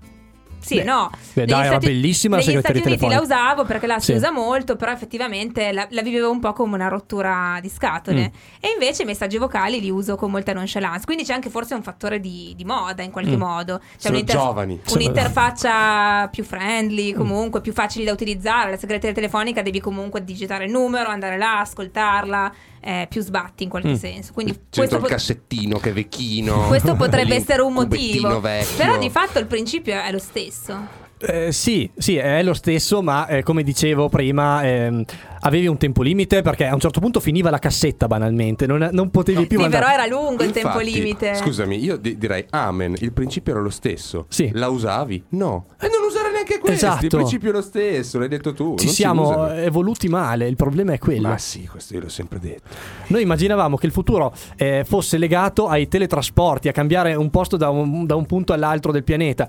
[0.66, 1.10] Sì, Beh, no.
[1.34, 4.12] beh, dai, era bellissima la negli segreteria Stati Uniti la usavo perché là si Sì.
[4.12, 8.20] usa molto, però effettivamente la, la vivevo un po' come una rottura di scatole.
[8.20, 8.58] Mm.
[8.60, 11.04] E invece i messaggi vocali li uso con molta nonchalance.
[11.06, 13.40] Quindi c'è anche forse un fattore di, di moda in qualche Mm.
[13.40, 13.78] modo.
[13.78, 14.80] C'è Sono un'inter- giovani.
[14.92, 17.16] un'interfaccia più friendly, Mm.
[17.16, 18.70] comunque più facile da utilizzare.
[18.70, 22.52] La segreteria telefonica devi comunque digitare il numero, andare là, ascoltarla,
[22.86, 23.94] eh, più sbatti in qualche Mm.
[23.94, 24.32] senso.
[24.32, 26.66] Quindi C'entro questo, il pot- cassettino che è vecchino.
[26.68, 28.40] questo potrebbe essere un motivo.
[28.40, 28.76] vecchio.
[28.76, 31.04] Però di fatto il principio è lo stesso.
[31.18, 35.02] Eh, sì, sì, è lo stesso, ma eh, come dicevo prima, ehm,
[35.40, 39.10] avevi un tempo limite perché a un certo punto finiva la cassetta banalmente, non, non
[39.10, 39.82] potevi più Sì, mandare.
[39.84, 41.34] però era lungo il tempo Infatti, limite.
[41.36, 42.94] Scusami, io di- direi amen.
[42.98, 44.26] Il principio era lo stesso.
[44.28, 44.50] Sì.
[44.52, 45.24] La usavi?
[45.30, 45.64] No.
[45.80, 46.86] E non usare neanche questo.
[46.86, 47.04] Esatto.
[47.04, 48.76] Il principio è lo stesso, l'hai detto tu.
[48.78, 49.52] Ci non siamo usano.
[49.54, 51.28] evoluti male, il problema è quello.
[51.28, 52.68] Ma sì, questo io l'ho sempre detto.
[53.08, 57.68] Noi immaginavamo che il futuro eh, fosse legato ai teletrasporti, a cambiare un posto da
[57.68, 59.48] un, da un punto all'altro del pianeta.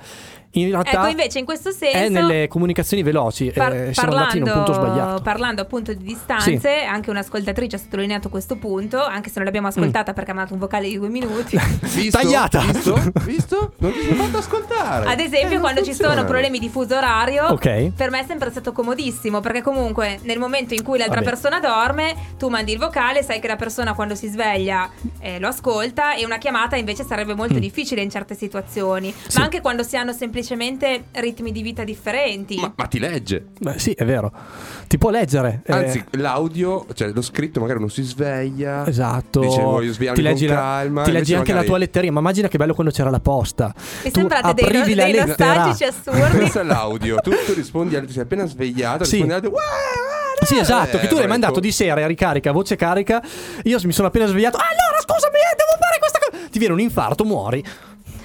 [0.60, 3.52] In realtà Ecco, invece in questo senso è nelle comunicazioni veloci.
[3.54, 5.22] Par- eh, siamo andati in un punto parlando, sbagliato.
[5.22, 9.70] parlando appunto di distanze, anche un'ascoltatrice ha sottolineato questo punto, anche se non l'abbiamo Mm.
[9.72, 11.58] ascoltata perché ha mandato un vocale di due minuti.
[11.94, 12.18] Visto?
[12.18, 12.60] Tagliata.
[12.62, 13.12] Visto?
[13.24, 13.74] Visto?
[13.78, 15.06] Non ti sei fatto ascoltare.
[15.12, 16.14] Ad esempio, Eh, quando ci funziona.
[16.16, 17.92] sono problemi di fuso orario, Ok.
[17.96, 21.30] per me è sempre stato comodissimo perché comunque nel momento in cui l'altra Vabbè.
[21.30, 24.90] persona dorme, tu mandi il vocale, sai che la persona quando si sveglia
[25.20, 27.60] eh, lo ascolta e una chiamata invece sarebbe molto Mm.
[27.60, 29.14] difficile in certe situazioni.
[29.28, 29.38] Sì.
[29.38, 32.56] Ma anche quando si hanno semplicemente ritmi di vita differenti.
[32.60, 33.48] Ma, ma ti legge.
[33.60, 34.32] Beh, sì, è vero.
[34.88, 35.62] Ti può leggere.
[35.66, 38.86] eh, Anzi, l'audio, cioè lo scritto magari non si sveglia.
[38.88, 39.40] Esatto.
[39.42, 41.04] Dice voglio svegliarmi ti leggi, con la- calma.
[41.04, 42.12] ti leggi anche la magari- tua letteria.
[42.12, 43.74] Ma immagina che bello quando c'era la posta.
[44.04, 46.38] Mi Tu sembrate dei, la dei nostalgici assurdi.
[46.38, 47.18] Questo è l'audio.
[47.18, 49.12] Tu, tu rispondi, al- ti sei appena svegliato, Sì.
[49.24, 49.52] rispondi all'audio.
[49.52, 49.62] "Uah,
[50.40, 53.22] uah, Sì, esatto, eh, che tu l'hai vabbè, mandato tu- di sera, ricarica, voce carica.
[53.64, 54.58] Io mi sono appena svegliato.
[54.58, 56.50] Allora, scusami, eh, devo fare questa cosa.
[56.50, 57.64] Ti viene un infarto, muori.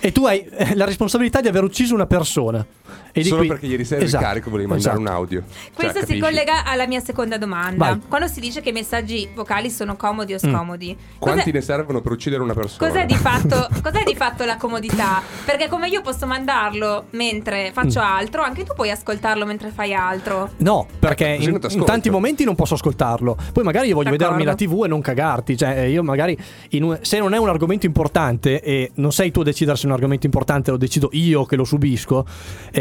[0.05, 2.67] E tu hai eh, la responsabilità di aver ucciso una persona.
[3.12, 5.09] E di Solo qui- perché ieri sera Esatto, il carico volevi mandare esatto.
[5.11, 5.42] un audio.
[5.42, 6.20] Questo Cioè, si capisci?
[6.20, 7.85] collega alla mia seconda domanda.
[7.87, 8.00] Vai.
[8.09, 10.50] Quando si dice che i messaggi vocali sono comodi o Mm.
[10.52, 12.88] scomodi, Quanti cos'è, ne servono per uccidere una persona?
[12.90, 15.20] cos'è di fatto, cos'è di fatto la comodità?
[15.44, 18.05] Perché come io posso mandarlo mentre faccio Mm.
[18.05, 20.50] altro, anche tu puoi ascoltarlo mentre fai altro.
[20.59, 23.37] No, perché in, in tanti momenti non posso ascoltarlo.
[23.52, 24.38] Poi magari io voglio D'accordo.
[24.38, 25.57] vedermi la TV e non cagarti.
[25.57, 26.37] Cioè, eh, io magari
[26.70, 29.85] in un- se non è un argomento importante e non sei tu a decidere se
[29.85, 32.24] è un argomento importante, lo decido io che lo subisco.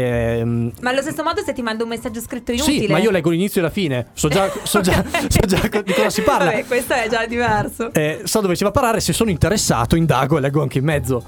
[0.02, 2.86] Ehm, Ma allo stesso modo se ti mando un messaggio scritto inutile.
[2.86, 4.08] sì, ma io leggo l'inizio e la fine.
[4.12, 6.50] So già, so già- so già di cosa si parla.
[6.50, 7.92] Vabbè, questo è già diverso.
[7.92, 9.00] Eh, so dove si va a parare.
[9.00, 11.22] Se sono interessato, indago e leggo anche in mezzo.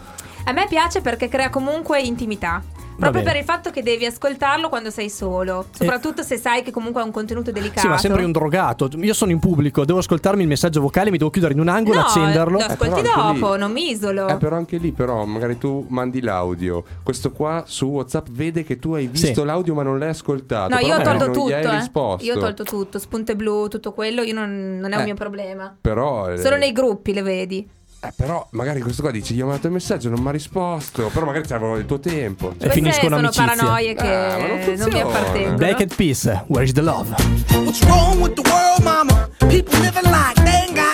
[0.44, 2.62] A me piace perché crea comunque intimità.
[2.96, 5.66] Proprio per il fatto che devi ascoltarlo quando sei solo.
[5.70, 7.80] Soprattutto se sai che comunque è un contenuto delicato.
[7.80, 8.88] Sì, ma sembri un drogato.
[8.96, 11.98] Io sono in pubblico, devo ascoltarmi il messaggio vocale, mi devo chiudere in un angolo,
[11.98, 12.58] No, accenderlo.
[12.58, 14.28] lo ascolti Eh, però anche dopo, lì- non mi isolo.
[14.28, 16.84] Eh, però anche lì, però, magari tu mandi l'audio.
[17.02, 19.44] Questo qua su WhatsApp vede che tu hai visto Sì.
[19.44, 20.68] l'audio, ma non l'hai ascoltato.
[20.72, 21.48] No, Però io ho tolto tutto.
[21.48, 22.24] eh.
[22.24, 24.22] Io ho tolto tutto, spunte blu, tutto quello.
[24.22, 25.04] Io non, non è un Eh.
[25.04, 25.74] mio problema.
[25.80, 27.68] Però, eh, Solo nei gruppi le vedi.
[28.06, 31.10] Eh, però magari questo qua dice: Gli ho mandato il messaggio, non mi ha risposto.
[31.12, 32.50] Però magari c'avevo il tuo tempo.
[32.50, 33.44] E Queste finiscono sono amicizia.
[33.46, 35.00] paranoie che Ah, ma non non, mi funziona.
[35.04, 35.56] appartengono.
[35.56, 37.10] Black and Peace, where's the love?
[37.50, 39.28] What's wrong with the world, mama?
[39.48, 40.93] People living like they ain't got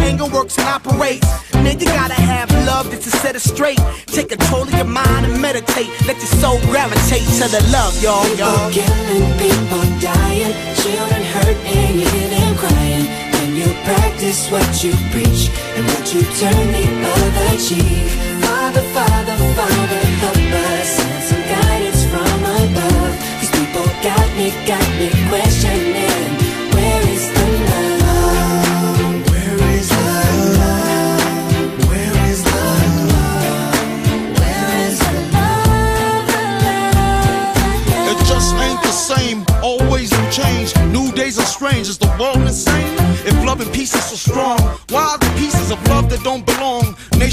[0.01, 1.27] anger works and operates.
[1.81, 3.79] You gotta have love just to set it straight.
[4.05, 5.89] Take control of your mind and meditate.
[6.05, 8.69] Let your soul gravitate to the love, y'all, y'all.
[8.69, 13.05] People killing, people dying, children hurt and you hear them crying.
[13.33, 16.85] When you practice what you preach and what you turn the
[17.17, 18.05] other cheek.
[18.45, 20.87] Father, Father, Father, help us.
[21.01, 23.13] Send some guidance from above.
[23.41, 25.80] These people got me, got me questioning.
[44.21, 46.90] Strong, why are the pieces of love that don't belong?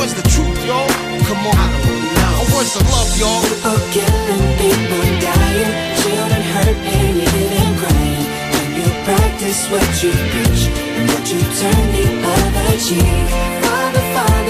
[0.00, 0.88] Where's the truth, y'all?
[1.28, 2.56] Come on, I don't know.
[2.56, 3.44] Where's the love, y'all?
[3.44, 7.28] People killing, people dying, children hurt and you
[7.76, 8.24] crying.
[8.48, 13.28] When you practice what you preach and what you turn the other cheek.
[13.60, 14.49] Father, Father,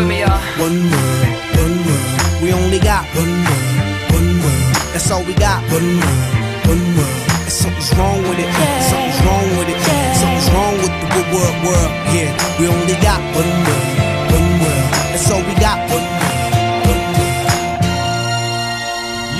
[0.00, 0.40] With me, y'all.
[0.56, 1.28] One word,
[1.60, 2.42] one word.
[2.42, 3.64] We only got one word,
[4.16, 4.74] one word.
[4.92, 5.60] That's all we got.
[5.70, 6.20] One word,
[6.72, 7.16] one word.
[7.44, 8.50] And something's wrong with it.
[8.88, 9.78] Something's wrong with it.
[10.16, 11.92] Something's wrong with the good word world.
[12.16, 13.86] Yeah, we only got one word,
[14.36, 14.84] one word.
[15.12, 15.78] That's all we got.
[15.90, 16.06] One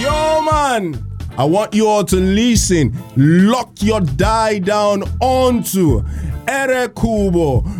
[0.03, 0.85] Yo, man!
[1.39, 2.93] I want you all to listen.
[3.17, 6.03] Lock your die down onto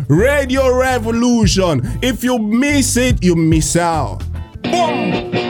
[0.07, 1.81] Radio Revolution.
[2.01, 4.23] If you miss it, you miss out.
[4.63, 5.40] Boom!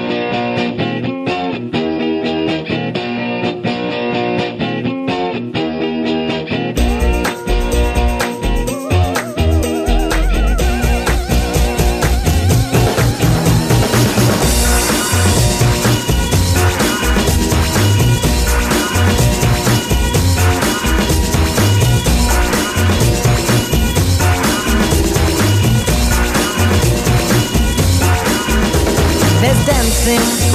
[30.03, 30.50] Dancing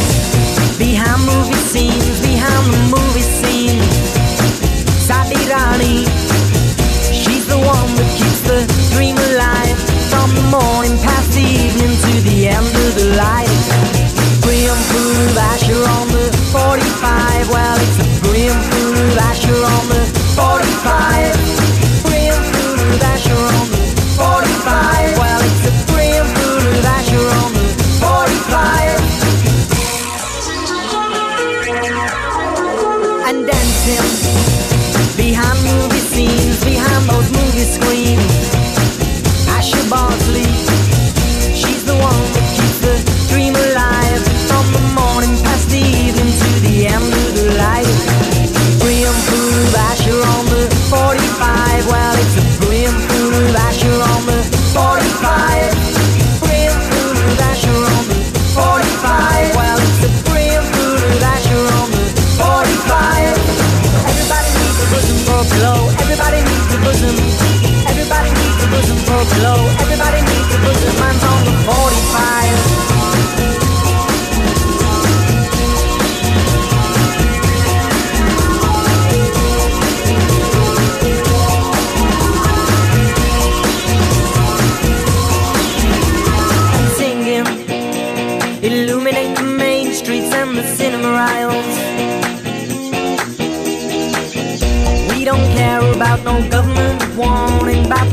[69.16, 69.56] a pillow.
[69.80, 71.00] Everybody needs a bosom.
[71.00, 72.25] Mine's on the 45.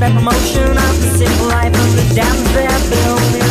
[0.04, 3.48] That promotion of the civil life of the dams they're building.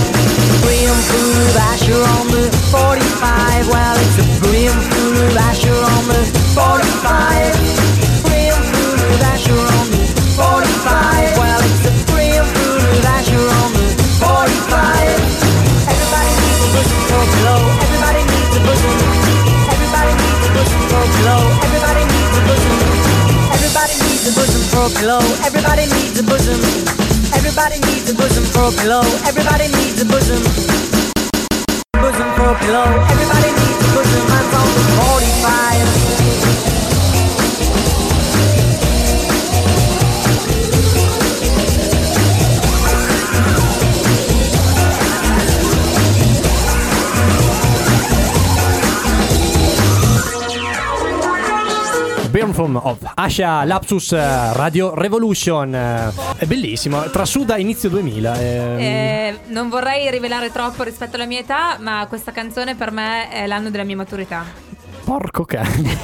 [0.61, 3.73] Brim food Asher on the 45.
[3.73, 6.21] Well, it's a brim food Asher on the
[6.53, 7.57] 45.
[8.29, 10.05] Brim food Asher on the
[10.37, 11.41] 45.
[11.41, 13.89] Well, it's food Asher on the
[14.21, 15.09] 45.
[15.89, 17.25] Everybody needs a bosom for.
[17.81, 18.61] Everybody needs a.
[19.73, 20.51] Everybody needs a
[20.85, 21.41] for pillow.
[21.65, 22.45] Everybody needs a.
[23.57, 25.25] Everybody needs a bosom for a pillow.
[25.49, 26.12] Everybody needs.
[27.55, 29.03] Everybody needs a bosom for a pillow.
[29.29, 30.43] Everybody needs a bosom.
[31.93, 32.89] Bosom for a pillow.
[33.13, 34.25] Everybody needs a bosom.
[34.33, 34.49] I'm
[36.65, 36.72] 45.
[52.53, 55.75] Sun of Asha Lapsus eh, Radio Revolution.
[55.75, 58.41] Eh, è bellissimo, trasuda inizio 2000.
[58.41, 58.79] Ehm.
[58.79, 63.47] Eh, non vorrei rivelare troppo rispetto alla mia età, ma questa canzone per me è
[63.47, 64.45] l'anno della mia maturità.
[65.05, 65.99] Porco cane.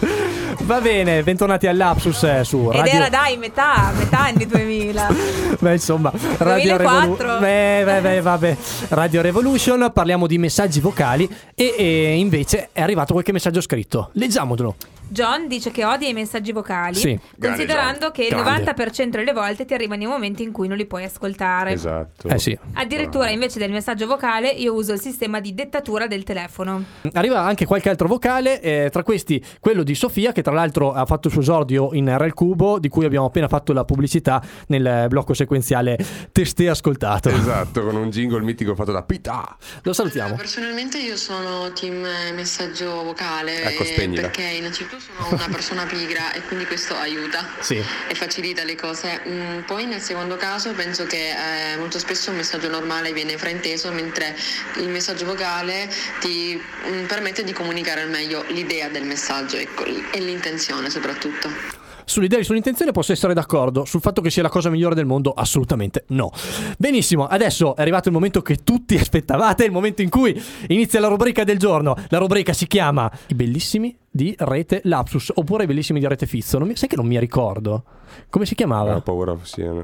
[0.62, 2.84] Va bene, bentornati all'Apsus eh, su Radio...
[2.84, 5.08] Ed era dai metà, metà anni 2000
[5.58, 8.56] Beh insomma Radio 2004 Revolu- beh, beh, beh, vabbè
[8.90, 14.76] Radio Revolution, parliamo di messaggi vocali e, e invece è arrivato qualche messaggio scritto Leggiamolo
[15.12, 17.18] John dice che odia i messaggi vocali, Sì.
[17.40, 18.72] considerando che il Grande.
[18.74, 21.72] 90% delle volte ti arrivano i momenti in cui non li puoi ascoltare.
[21.72, 22.28] Esatto.
[22.28, 22.56] Eh sì.
[22.74, 26.84] Addirittura invece del messaggio vocale io uso il sistema di dettatura del telefono.
[27.14, 31.04] Arriva anche qualche altro vocale, eh, tra questi quello di Sofia, che tra l'altro ha
[31.06, 35.06] fatto il suo esordio in RL Cubo, di cui abbiamo appena fatto la pubblicità nel
[35.08, 35.98] blocco sequenziale
[36.30, 37.28] Testé ascoltato.
[37.30, 39.56] Esatto, con un jingle mitico fatto da Pita.
[39.82, 40.36] Lo salutiamo.
[40.36, 44.22] Personalmente io sono team messaggio vocale Ecco, spegnila.
[44.22, 47.82] perché innanzitutto sono una persona pigra e quindi questo aiuta Sì.
[48.08, 49.20] e facilita le cose.
[49.26, 51.30] Mm, poi nel secondo caso penso che
[51.72, 54.36] eh, molto spesso un messaggio normale viene frainteso mentre
[54.76, 55.90] il messaggio vocale
[56.20, 61.79] ti mm, permette di comunicare al meglio l'idea del messaggio ecco, e l'intenzione soprattutto.
[62.10, 65.30] Sull'idea e sull'intenzione posso essere d'accordo, sul fatto che sia la cosa migliore del mondo
[65.30, 66.32] assolutamente no.
[66.76, 70.36] Benissimo, adesso è arrivato il momento che tutti aspettavate, il momento in cui
[70.66, 71.94] inizia la rubrica del giorno.
[72.08, 76.58] La rubrica si chiama I bellissimi di Rete Lapsus oppure I bellissimi di Rete Fizzo.
[76.58, 77.84] Non mi- sai che non mi ricordo.
[78.28, 78.96] Come si chiamava?
[78.96, 79.36] Ho paura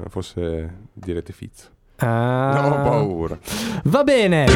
[0.09, 1.67] fosse di rete Fizzo.
[1.99, 2.51] Ah.
[2.59, 3.39] No, ho paura.
[3.85, 4.47] Va bene.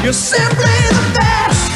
[0.00, 1.72] You're simply the best.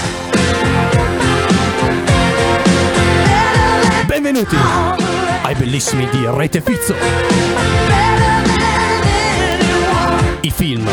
[4.07, 6.95] Benvenuti ai bellissimi di Rete Fizzo.
[10.41, 10.87] I film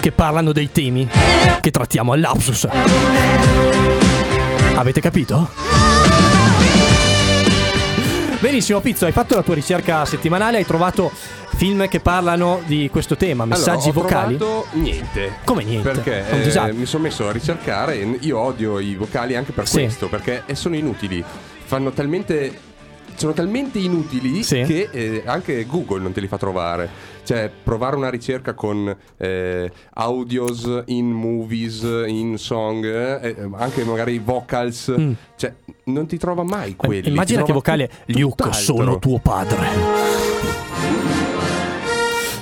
[0.00, 1.08] che parlano dei temi
[1.60, 2.68] che trattiamo all'Apsus.
[4.74, 5.48] Avete capito?
[8.40, 11.12] Benissimo, Pizzo, hai fatto la tua ricerca settimanale, hai trovato
[11.54, 14.36] film che parlano di questo tema, messaggi Allora, ho vocali.
[14.36, 15.32] trovato niente.
[15.44, 15.90] Come niente?
[15.90, 18.00] Perché eh, mi sono messo a ricercare.
[18.00, 19.82] e Io odio i vocali anche per Sì.
[19.82, 21.22] questo, perché eh, sono inutili.
[21.64, 22.70] Fanno talmente.
[23.14, 24.62] Sono talmente inutili Sì.
[24.62, 26.88] che eh, anche Google non te li fa trovare.
[27.24, 34.92] Cioè, provare una ricerca con eh, audios in movies, in song, eh, anche magari vocals,
[34.98, 35.12] Mm.
[35.36, 35.52] cioè,
[35.84, 37.08] non ti trova mai quelli.
[37.08, 38.52] Immagina che vocale Luke, tutt'altro.
[38.60, 40.10] sono tuo padre.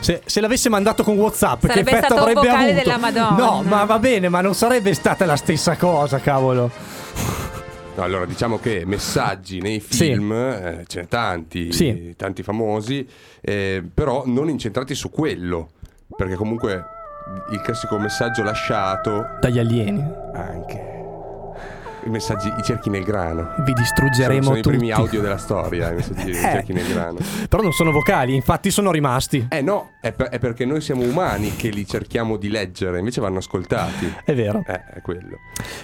[0.00, 2.82] Se, se l'avesse mandato con WhatsApp, Sarebbe che effetto avrebbe vocale avuto?
[2.82, 3.36] della Madonna.
[3.36, 6.70] No, ma va bene, ma non sarebbe stata la stessa cosa, cavolo.
[8.00, 10.04] No, Allora, diciamo che messaggi nei Sì.
[10.04, 12.14] film eh, ce ne tanti, Sì.
[12.16, 13.06] tanti famosi,
[13.42, 15.70] eh, però non incentrati su quello,
[16.16, 16.84] perché comunque
[17.52, 20.02] il classico messaggio lasciato Dagli alieni.
[20.34, 20.88] anche
[22.06, 23.52] i messaggi, i cerchi nel grano.
[23.58, 24.74] Vi distruggeremo sono, sono tutti.
[24.74, 26.40] i primi audio della storia, i messaggi, i Eh.
[26.40, 27.18] cerchi nel grano.
[27.50, 29.46] Però non sono vocali, infatti sono rimasti.
[29.50, 33.20] Eh no, è, per- è perché noi siamo umani che li cerchiamo di leggere, invece
[33.20, 34.10] vanno ascoltati.
[34.24, 34.64] È vero.
[34.66, 35.36] Eh, è quello.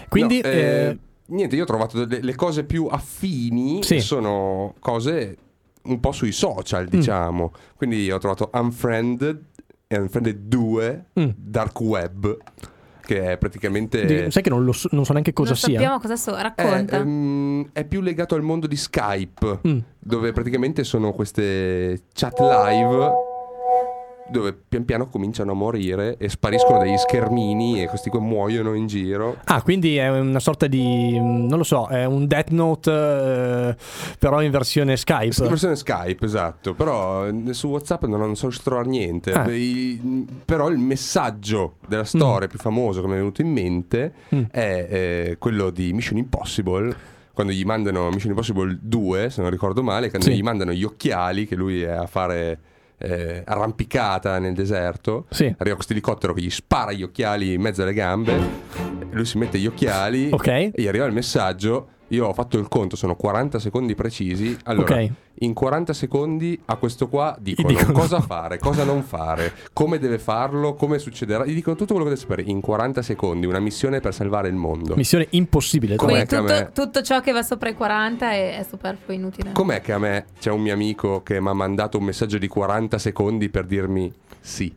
[0.09, 0.99] Quindi, No, eh,
[1.29, 4.01] niente, io ho trovato delle, le cose più affini Sì.
[4.01, 5.37] sono cose
[5.85, 6.33] un po' sui Mm.
[6.33, 7.53] social, diciamo.
[7.77, 9.41] Quindi ho trovato Unfriended
[9.87, 11.29] e Unfriended 2 Mm.
[11.37, 12.37] Dark Web,
[13.03, 15.73] che è praticamente Di- sai che non, lo so, non so neanche cosa non sia.
[15.75, 16.97] sappiamo cosa so, è, racconta.
[16.97, 19.79] ehm, è più legato al mondo di Skype, Mm.
[19.99, 23.13] dove praticamente sono queste chat live
[24.29, 28.87] dove pian piano cominciano a morire e spariscono degli schermini e questi qua muoiono in
[28.87, 29.37] giro.
[29.45, 31.19] Ah, quindi è una sorta di.
[31.19, 33.77] non lo so, è un Death Note, eh,
[34.19, 35.43] però in versione Skype.
[35.43, 39.33] La versione Skype, esatto, però eh, su WhatsApp non, non a trovare niente.
[39.33, 39.51] Ah.
[39.51, 44.43] I- però il messaggio della storia più famoso che mi è venuto in mente Mm.
[44.51, 46.95] è eh, quello di Mission Impossible.
[47.33, 50.35] Quando gli mandano Mission Impossible 2, se non ricordo male, quando Sì.
[50.37, 52.59] gli mandano gli occhiali, che lui è a fare
[52.99, 55.53] eh, arrampicata nel deserto, Sì.
[55.59, 58.39] arriva questo elicottero che gli spara gli occhiali in mezzo alle gambe,
[59.11, 60.47] lui si mette gli occhiali Ok.
[60.47, 61.89] e gli arriva il messaggio.
[62.09, 64.57] Io ho fatto il conto, sono 40 secondi precisi.
[64.65, 65.11] Allora, Ok.
[65.41, 70.19] in 40 secondi a questo qua dicono, dicono- cosa fare, cosa non fare, come deve
[70.19, 71.45] farlo, come succederà.
[71.45, 74.55] Gli dicono tutto quello che deve sapere in 40 secondi, una missione per salvare il
[74.55, 74.95] mondo.
[74.95, 75.97] Missione impossibile.
[75.97, 78.63] Com'è Quindi che a tutto, me- tutto ciò che va sopra i 40 è, è
[78.69, 79.51] superfluo inutile.
[79.53, 82.47] Com'è che a me c'è un mio amico che mi ha mandato un messaggio di
[82.47, 84.73] 40 secondi per dirmi sì?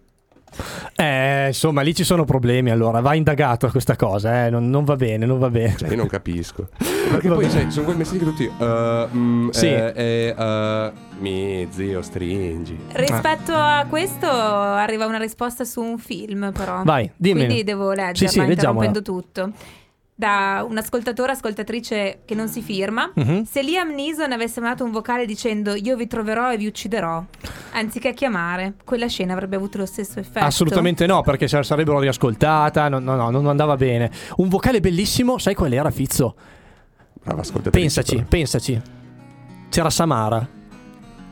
[0.96, 2.70] Eh, insomma, lì ci sono problemi.
[2.72, 4.46] Allora, va indagato questa cosa.
[4.46, 4.50] Eh.
[4.50, 5.76] Non, non va bene, non va bene.
[5.78, 6.68] Cioè, io non capisco.
[6.78, 7.62] Perché Va poi bene.
[7.62, 8.52] sai, sono quei messaggi che tutti.
[8.60, 9.68] eh, mm, Sì.
[9.68, 12.78] eh, eh, eh, mi zio, stringi.
[12.94, 16.84] Rispetto a questo arriva una risposta su un film però.
[16.84, 17.46] Vai, dimmelo.
[17.46, 18.86] Quindi devo Sì, leggerla sì, leggiamola.
[18.86, 19.52] interrompendo tutto.
[20.20, 23.10] Da un ascoltatore, ascoltatrice che non si firma.
[23.16, 23.44] Mhm.
[23.44, 27.24] Se Liam Neeson avesse mandato un vocale dicendo io vi troverò e vi ucciderò,
[27.72, 30.44] anziché chiamare, quella scena avrebbe avuto lo stesso effetto.
[30.44, 32.90] Assolutamente no, perché se la sarebbero riascoltata.
[32.90, 34.12] No, no, no, non andava bene.
[34.36, 36.36] Un vocale bellissimo, sai qual era, Fizzo?
[37.24, 37.80] Brava ascoltatrice.
[37.80, 38.28] Pensaci, però.
[38.28, 38.82] pensaci.
[39.70, 40.46] C'era Samara.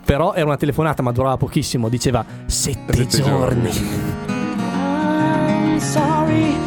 [0.06, 1.90] Però era una telefonata, ma durava pochissimo.
[1.90, 3.70] Diceva sette, Sette giorni.
[4.30, 6.66] I'm sorry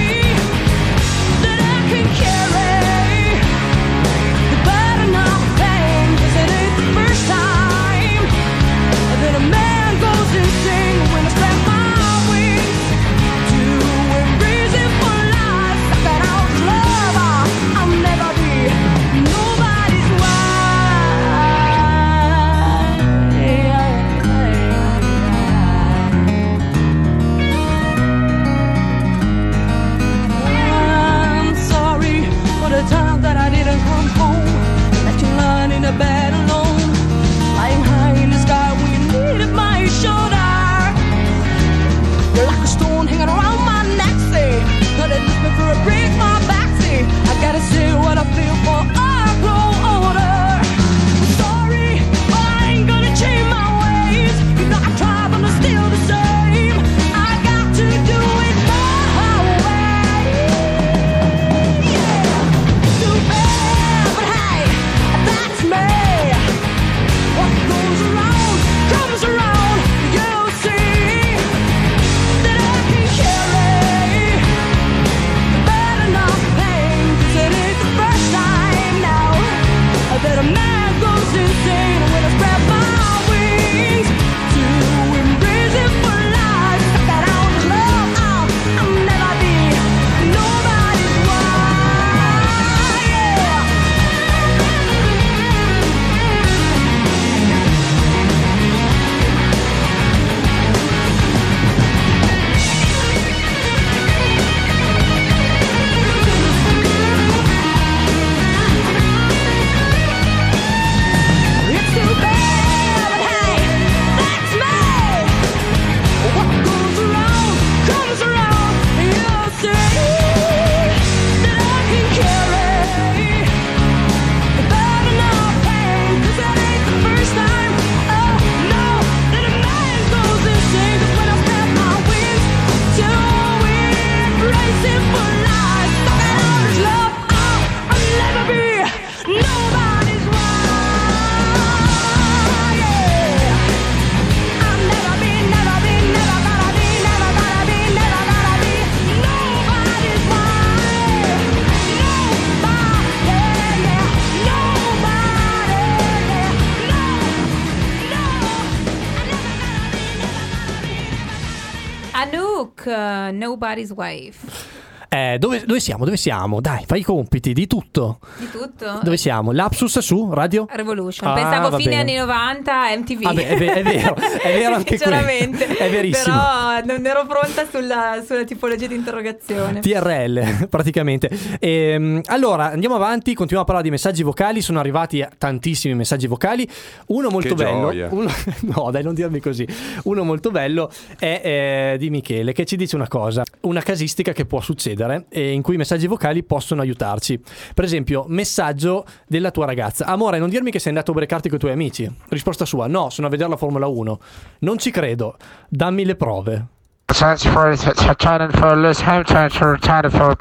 [163.61, 164.70] Nobody's Wife.
[165.13, 166.05] Eh, dove, dove siamo?
[166.05, 166.61] Dove siamo?
[166.61, 168.19] Dai, fai i compiti di tutto.
[168.37, 168.99] Di tutto?
[169.03, 169.51] Dove siamo?
[169.51, 170.65] Lapsus su radio?
[170.69, 171.29] Revolution.
[171.29, 172.01] Ah, Pensavo fine bene.
[172.01, 173.21] anni 90 MTV.
[173.23, 175.67] Vabbè, è, è vero, è vero anche Sinceramente.
[175.67, 176.33] È verissimo.
[176.37, 179.81] Però non ero pronta sulla, sulla tipologia di interrogazione.
[179.81, 181.29] TRL praticamente.
[181.59, 184.61] Ehm, allora andiamo avanti, continuiamo a parlare di messaggi vocali.
[184.61, 186.65] Sono arrivati tantissimi messaggi vocali.
[187.07, 188.07] Uno molto Che bello, gioia.
[188.11, 188.31] uno-
[188.73, 189.67] no dai, non dirmi così.
[190.03, 190.89] Uno molto bello
[191.19, 194.99] è eh, di Michele che ci dice una cosa, una casistica che può succedere
[195.29, 197.39] e in cui i messaggi vocali possono aiutarci.
[197.73, 201.57] Per esempio, messaggio della tua ragazza: Amore, non dirmi che sei andato a ubriacarti con
[201.57, 202.11] i tuoi amici.
[202.29, 204.19] Risposta sua: No, sono a vedere la Formula 1.
[204.59, 205.37] Non ci credo,
[205.67, 206.65] dammi le prove.
[207.13, 207.75] Chance for
[208.15, 210.35] China for Hamilton for China for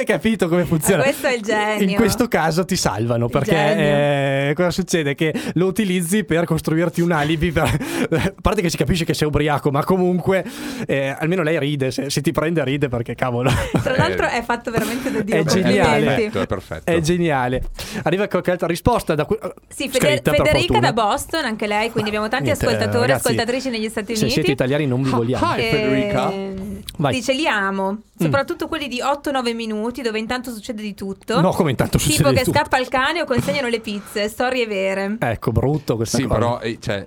[0.00, 1.02] Hai capito come funziona?
[1.02, 1.90] Questo è il genio.
[1.90, 5.14] In questo caso ti salvano perché eh, cosa succede?
[5.14, 7.52] Che lo utilizzi per costruirti un alibi.
[7.52, 7.64] Per...
[8.10, 10.42] A parte che si capisce che sei ubriaco, ma comunque
[10.86, 11.90] eh, almeno lei ride.
[11.90, 13.52] Se, se ti prende, ride perché cavolo.
[13.82, 15.34] Tra l'altro è fatto veramente da Dio.
[15.36, 16.06] È geniale.
[16.06, 16.38] complimenti.
[16.38, 16.90] È perfetto.
[16.90, 17.62] È geniale.
[18.04, 19.26] Arriva qualche altra risposta da
[19.68, 23.90] Sì, Feder- Federica da Boston, anche lei, quindi abbiamo tanti niente, ascoltatori e ascoltatrici negli
[23.90, 24.32] Stati Se Uniti.
[24.32, 25.54] siete italiani non vi vogliamo.
[25.56, 26.69] Eh,
[27.00, 27.14] Vai.
[27.14, 31.40] Dice li amo, soprattutto quelli di 8-9 minuti dove intanto succede di tutto.
[31.40, 32.58] No, come intanto succede Tipo di che tutto.
[32.58, 35.16] scappa il cane o consegnano le pizze, storie vere.
[35.18, 36.34] Ecco, brutto questa Sì, cosa.
[36.34, 37.06] però eh, cioè,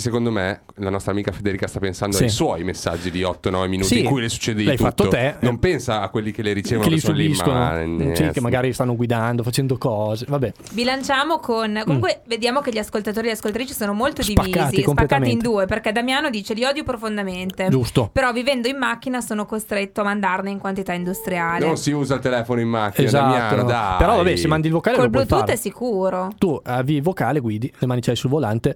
[0.00, 2.24] secondo me la nostra amica Federica sta pensando Sì.
[2.24, 4.88] ai suoi messaggi di 8-9 minuti Sì, in cui le succede di l'hai tutto.
[4.88, 5.34] fatto te.
[5.40, 8.40] Non pensa a quelli che le ricevono che li sono lì, ma- eh, sì, che
[8.40, 10.24] magari stanno guidando, facendo cose.
[10.28, 11.82] Vabbè, Bilanciamo con.
[11.84, 15.66] Comunque, vediamo che gli ascoltatori e le ascoltatrici sono molto Spaccati divisi, spaccati in due.
[15.66, 17.68] Perché Damiano dice: Li odio profondamente.
[17.68, 18.08] Giusto.
[18.12, 21.66] Però vivendo in macchina sono costretto a mandarne in quantità industriale.
[21.66, 23.24] Non si usa il telefono in macchina, esatto.
[23.34, 23.96] Damiano, dai.
[23.98, 25.58] Però vabbè, se mandi il vocale Col lo puoi Bluetooth fare.
[25.58, 26.30] è sicuro.
[26.38, 28.74] Tu avvi il vocale, guidi, le mani c'hai sul volante.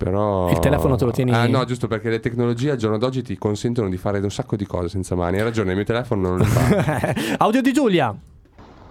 [0.00, 0.48] Però...
[0.48, 3.36] Il telefono te lo tieni- Ah no, giusto perché le tecnologie al giorno d'oggi ti
[3.36, 5.36] consentono di fare un sacco di cose senza mani.
[5.36, 7.14] Hai ragione, il mio telefono non lo fa.
[7.36, 8.14] Audio di Giulia.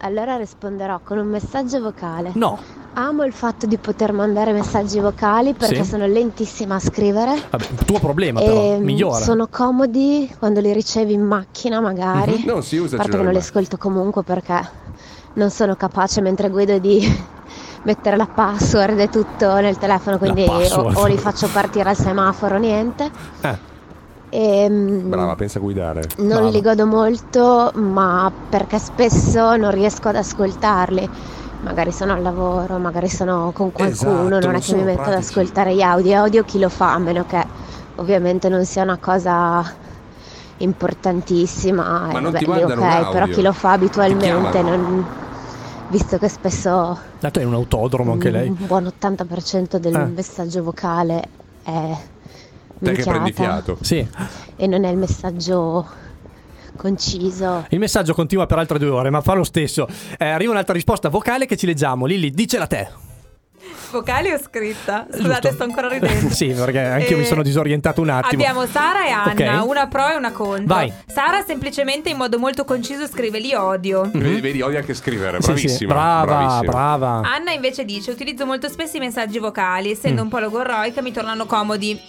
[0.01, 2.29] Allora risponderò con un messaggio vocale.
[2.35, 2.59] No.
[2.93, 5.89] Amo il fatto di poter mandare messaggi vocali perché Sì.
[5.89, 7.33] sono lentissima a scrivere.
[7.49, 9.15] Vabbè, tuo problema però, e migliora.
[9.17, 12.33] sono comodi quando li ricevi in macchina magari.
[12.37, 12.45] Mhm.
[12.45, 14.61] Non si usa A parte che non li ascolto comunque perché
[15.33, 16.99] non sono capace mentre guido di
[17.83, 22.57] mettere la password e tutto nel telefono, quindi o, o li faccio partire al semaforo
[22.57, 23.09] niente.
[23.41, 23.67] Eh,
[24.31, 26.01] E, mm, brava, pensa a guidare.
[26.17, 31.09] non li godo molto, ma perché spesso non riesco ad ascoltarli.
[31.61, 35.07] Magari sono al lavoro, magari sono con qualcuno, Esatto, non è che mi metto ad
[35.07, 35.29] pratici.
[35.31, 36.19] ascoltare gli audio.
[36.19, 37.43] Audio chi lo fa, a meno che
[37.95, 39.65] ovviamente non sia una cosa
[40.57, 42.07] importantissima.
[42.11, 43.11] Ma e non ti vabbè, lì mandano un ok, audio.
[43.11, 45.05] però chi lo fa Ti abitualmente, non-
[45.89, 48.47] visto che spesso Dato è un autodromo anche lei.
[48.49, 50.05] un buon 80% del Eh.
[50.05, 51.21] messaggio vocale
[51.63, 51.97] è
[52.81, 53.77] Te che prendi fiato.
[53.81, 54.07] Sì.
[54.55, 55.85] e non è il messaggio
[56.77, 57.65] conciso.
[57.69, 59.85] Il messaggio continua per altre due ore, ma fa lo stesso.
[60.17, 62.05] Eh, arriva un'altra risposta vocale che ci leggiamo.
[62.05, 62.89] Lilli, dicela te.
[63.91, 65.07] Vocale o scritta?
[65.11, 65.51] Scusate, Giusto.
[65.53, 66.29] sto ancora ridendo.
[66.33, 68.41] sì, perché anch'io Eh, mi sono disorientato un attimo.
[68.43, 69.67] Abbiamo Sara e Anna, Ok.
[69.67, 70.65] una pro e una contro.
[70.65, 70.93] Vai.
[71.07, 74.09] Sara semplicemente in modo molto conciso scrive li odio.
[74.13, 75.93] Vedi, vedi, odia anche scrivere, Sì, sì, bravissima.
[75.93, 76.71] brava, bravissima.
[76.71, 77.21] brava.
[77.23, 80.25] Anna invece dice: Utilizzo molto spesso i messaggi vocali, essendo Mm.
[80.25, 81.99] un po' logorroica mi tornano comodi.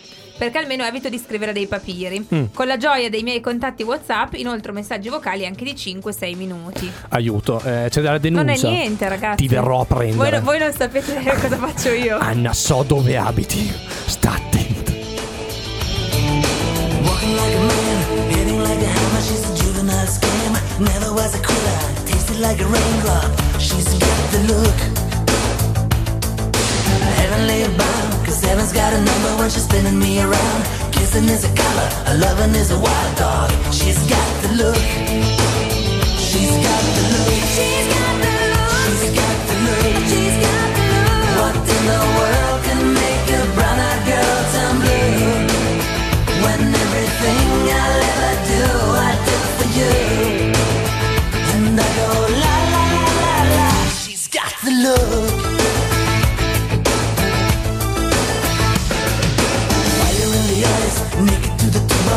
[0.40, 2.26] Perché almeno evito di scrivere dei papiri.
[2.34, 2.44] Mm.
[2.54, 6.90] Con la gioia dei miei contatti WhatsApp, inoltre messaggi vocali anche di 5-6 minuti.
[7.10, 8.66] Aiuto, eh, c'è della denuncia.
[8.66, 9.46] Non è niente, ragazzi.
[9.46, 10.40] Ti verrò a Voi, prendere.
[10.40, 12.16] voi non sapete cosa faccio io.
[12.16, 13.70] Anna, so dove abiti.
[14.06, 14.92] Sta attenta.
[17.02, 19.20] Walking like a man, hitting like a hammer.
[19.20, 20.58] She's a juvenile scam.
[20.78, 23.30] Never was a quitter, tasted like a raindrop.
[23.58, 24.78] She's got the look.
[27.18, 27.99] Heavenly bound,
[28.50, 30.60] heaven's got a number when she's spinning me around.
[30.90, 33.48] Kissing is a color, a loving is a wild dog.
[33.72, 34.86] She's got the look.
[36.28, 37.30] She's got the look.
[37.54, 38.74] She's got the look.
[38.90, 39.86] She's got the look.
[40.10, 41.30] She's got the look.
[41.38, 45.46] What in the world can make a brown-eyed girl turn blue?
[46.44, 47.46] When everything
[47.80, 48.64] I'll ever do,
[49.08, 49.94] I do for you.
[51.54, 52.08] And I go
[52.42, 53.68] la la la la la.
[54.02, 55.49] She's got the look.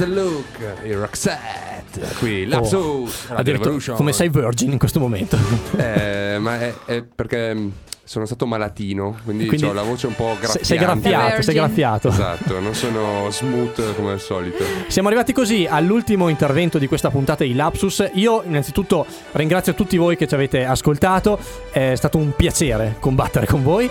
[0.00, 0.44] the look.
[0.84, 2.00] Il Roxette.
[2.18, 2.76] Qui, Oh, Lapsus.
[2.76, 5.36] Radio addirittura come sei virgin in questo momento.
[5.76, 7.72] Eh, ma è, è perché mh,
[8.10, 10.64] sono stato malatino, quindi, Quindi ho la voce un po' graffiante.
[10.64, 12.08] sei- graffiato, sei graffiato.
[12.08, 14.64] Esatto, non sono smooth come al solito.
[14.88, 18.10] Siamo arrivati così all'ultimo intervento di questa puntata di Lapsus.
[18.14, 21.38] Io innanzitutto ringrazio tutti voi che ci avete ascoltato.
[21.70, 23.88] È stato un piacere combattere con voi.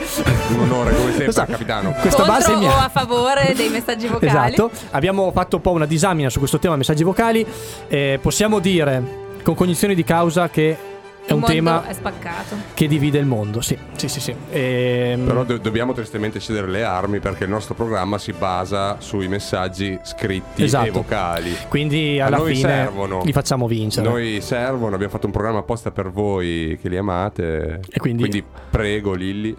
[0.49, 1.51] Un onore come sempre, Esatto.
[1.53, 1.91] capitano.
[1.93, 4.27] Questa base Contro mi o ha- a favore dei messaggi vocali.
[4.27, 4.69] Esatto.
[4.91, 7.45] Abbiamo fatto un po' una disamina su questo tema messaggi vocali.
[7.87, 12.55] Eh, possiamo dire con cognizione di causa che è Il un mondo tema è spaccato.
[12.73, 13.61] che divide il mondo.
[13.61, 14.19] Sì, sì, sì.
[14.19, 14.35] sì.
[14.51, 19.27] Ehm, Però do- dobbiamo tristemente cedere le armi perché il nostro programma si basa sui
[19.27, 20.87] messaggi scritti Esatto.
[20.87, 21.55] e vocali.
[21.67, 23.21] Quindi A alla noi fine servono.
[23.23, 24.07] li facciamo vincere.
[24.09, 27.81] Noi servono, abbiamo fatto un programma apposta per voi che li amate.
[27.89, 29.55] E quindi- prego Lilli,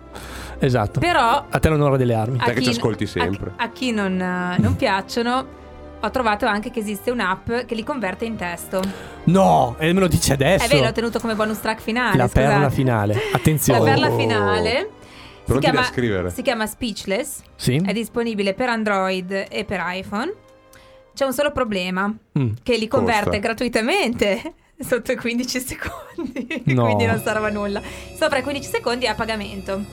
[0.62, 1.00] Esatto.
[1.00, 2.36] Però A te l'onore delle armi.
[2.38, 3.52] a te che chi- ci ascolti sempre.
[3.56, 5.46] a chi non, eh, non piacciono,
[6.02, 8.80] ho trovato anche che esiste un'app che li converte in testo.
[9.24, 10.64] No, e me lo dici adesso.
[10.64, 12.16] È vero, l'ho tenuto come bonus track finale.
[12.16, 12.46] La scusate.
[12.48, 13.18] perla finale.
[13.32, 13.78] Attenzione.
[13.80, 14.16] La perla Oh.
[14.18, 14.90] finale.
[15.40, 17.40] Si Pronti chiama, si chiama Speechless.
[17.56, 17.82] Sì.
[17.84, 20.32] È disponibile per Android e per iPhone.
[21.14, 22.52] C'è un solo problema: Mm.
[22.62, 23.38] che li converte Costa.
[23.38, 26.62] gratuitamente sotto i 15 secondi.
[26.72, 26.84] No.
[26.84, 27.82] Quindi non serve a nulla.
[28.16, 29.84] Sopra i 15 secondi è a pagamento.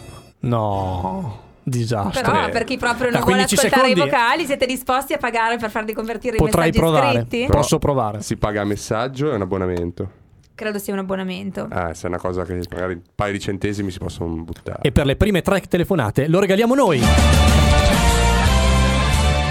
[0.41, 1.45] No.
[1.69, 2.31] Disastro.
[2.31, 5.17] Però per chi proprio Da non vuole 15 ascoltare secondi i vocali, siete disposti a
[5.17, 7.19] pagare per farli convertire in Potrai messaggi provare.
[7.19, 7.45] scritti?
[7.45, 8.21] Però Posso provare.
[8.21, 10.11] Si paga a messaggio e un abbonamento.
[10.55, 11.67] Credo sia un abbonamento.
[11.69, 14.79] Ah, se è una cosa che magari un paio di centesimi si possono buttare.
[14.81, 17.01] E per le prime tre telefonate lo regaliamo noi.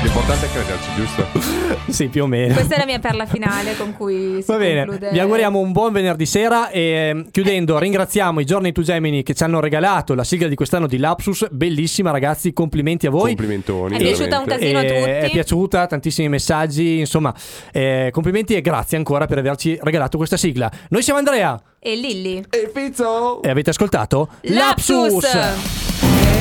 [0.07, 1.27] L'importante è crederci, giusto?
[1.91, 2.55] sì, più o meno.
[2.55, 5.11] Questa è la mia perla finale con cui si Va bene, conclude.
[5.11, 9.35] vi auguriamo un buon venerdì sera e eh, chiudendo ringraziamo i giorni to Gemini che
[9.35, 13.31] ci hanno regalato la sigla di quest'anno di Lapsus, bellissima ragazzi, complimenti a voi.
[13.35, 13.97] Complimentoni.
[13.97, 15.11] È piaciuta un casino a E- tutti.
[15.11, 17.35] È piaciuta, tantissimi messaggi, insomma,
[17.73, 20.71] eh, complimenti e grazie ancora per averci regalato questa sigla.
[20.91, 22.45] Noi siamo Andrea E Lilli.
[22.49, 23.43] E Fizzo!
[23.43, 25.23] e avete ascoltato Lapsus!
[25.25, 25.35] Lapsus.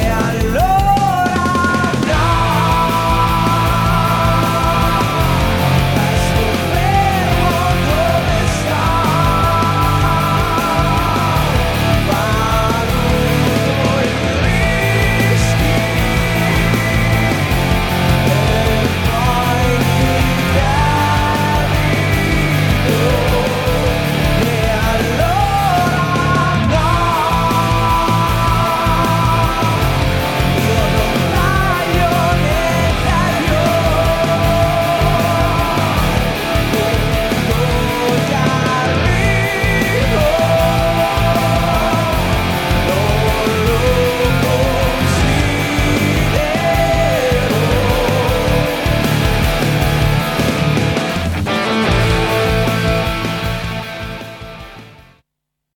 [0.04, 1.15] E allora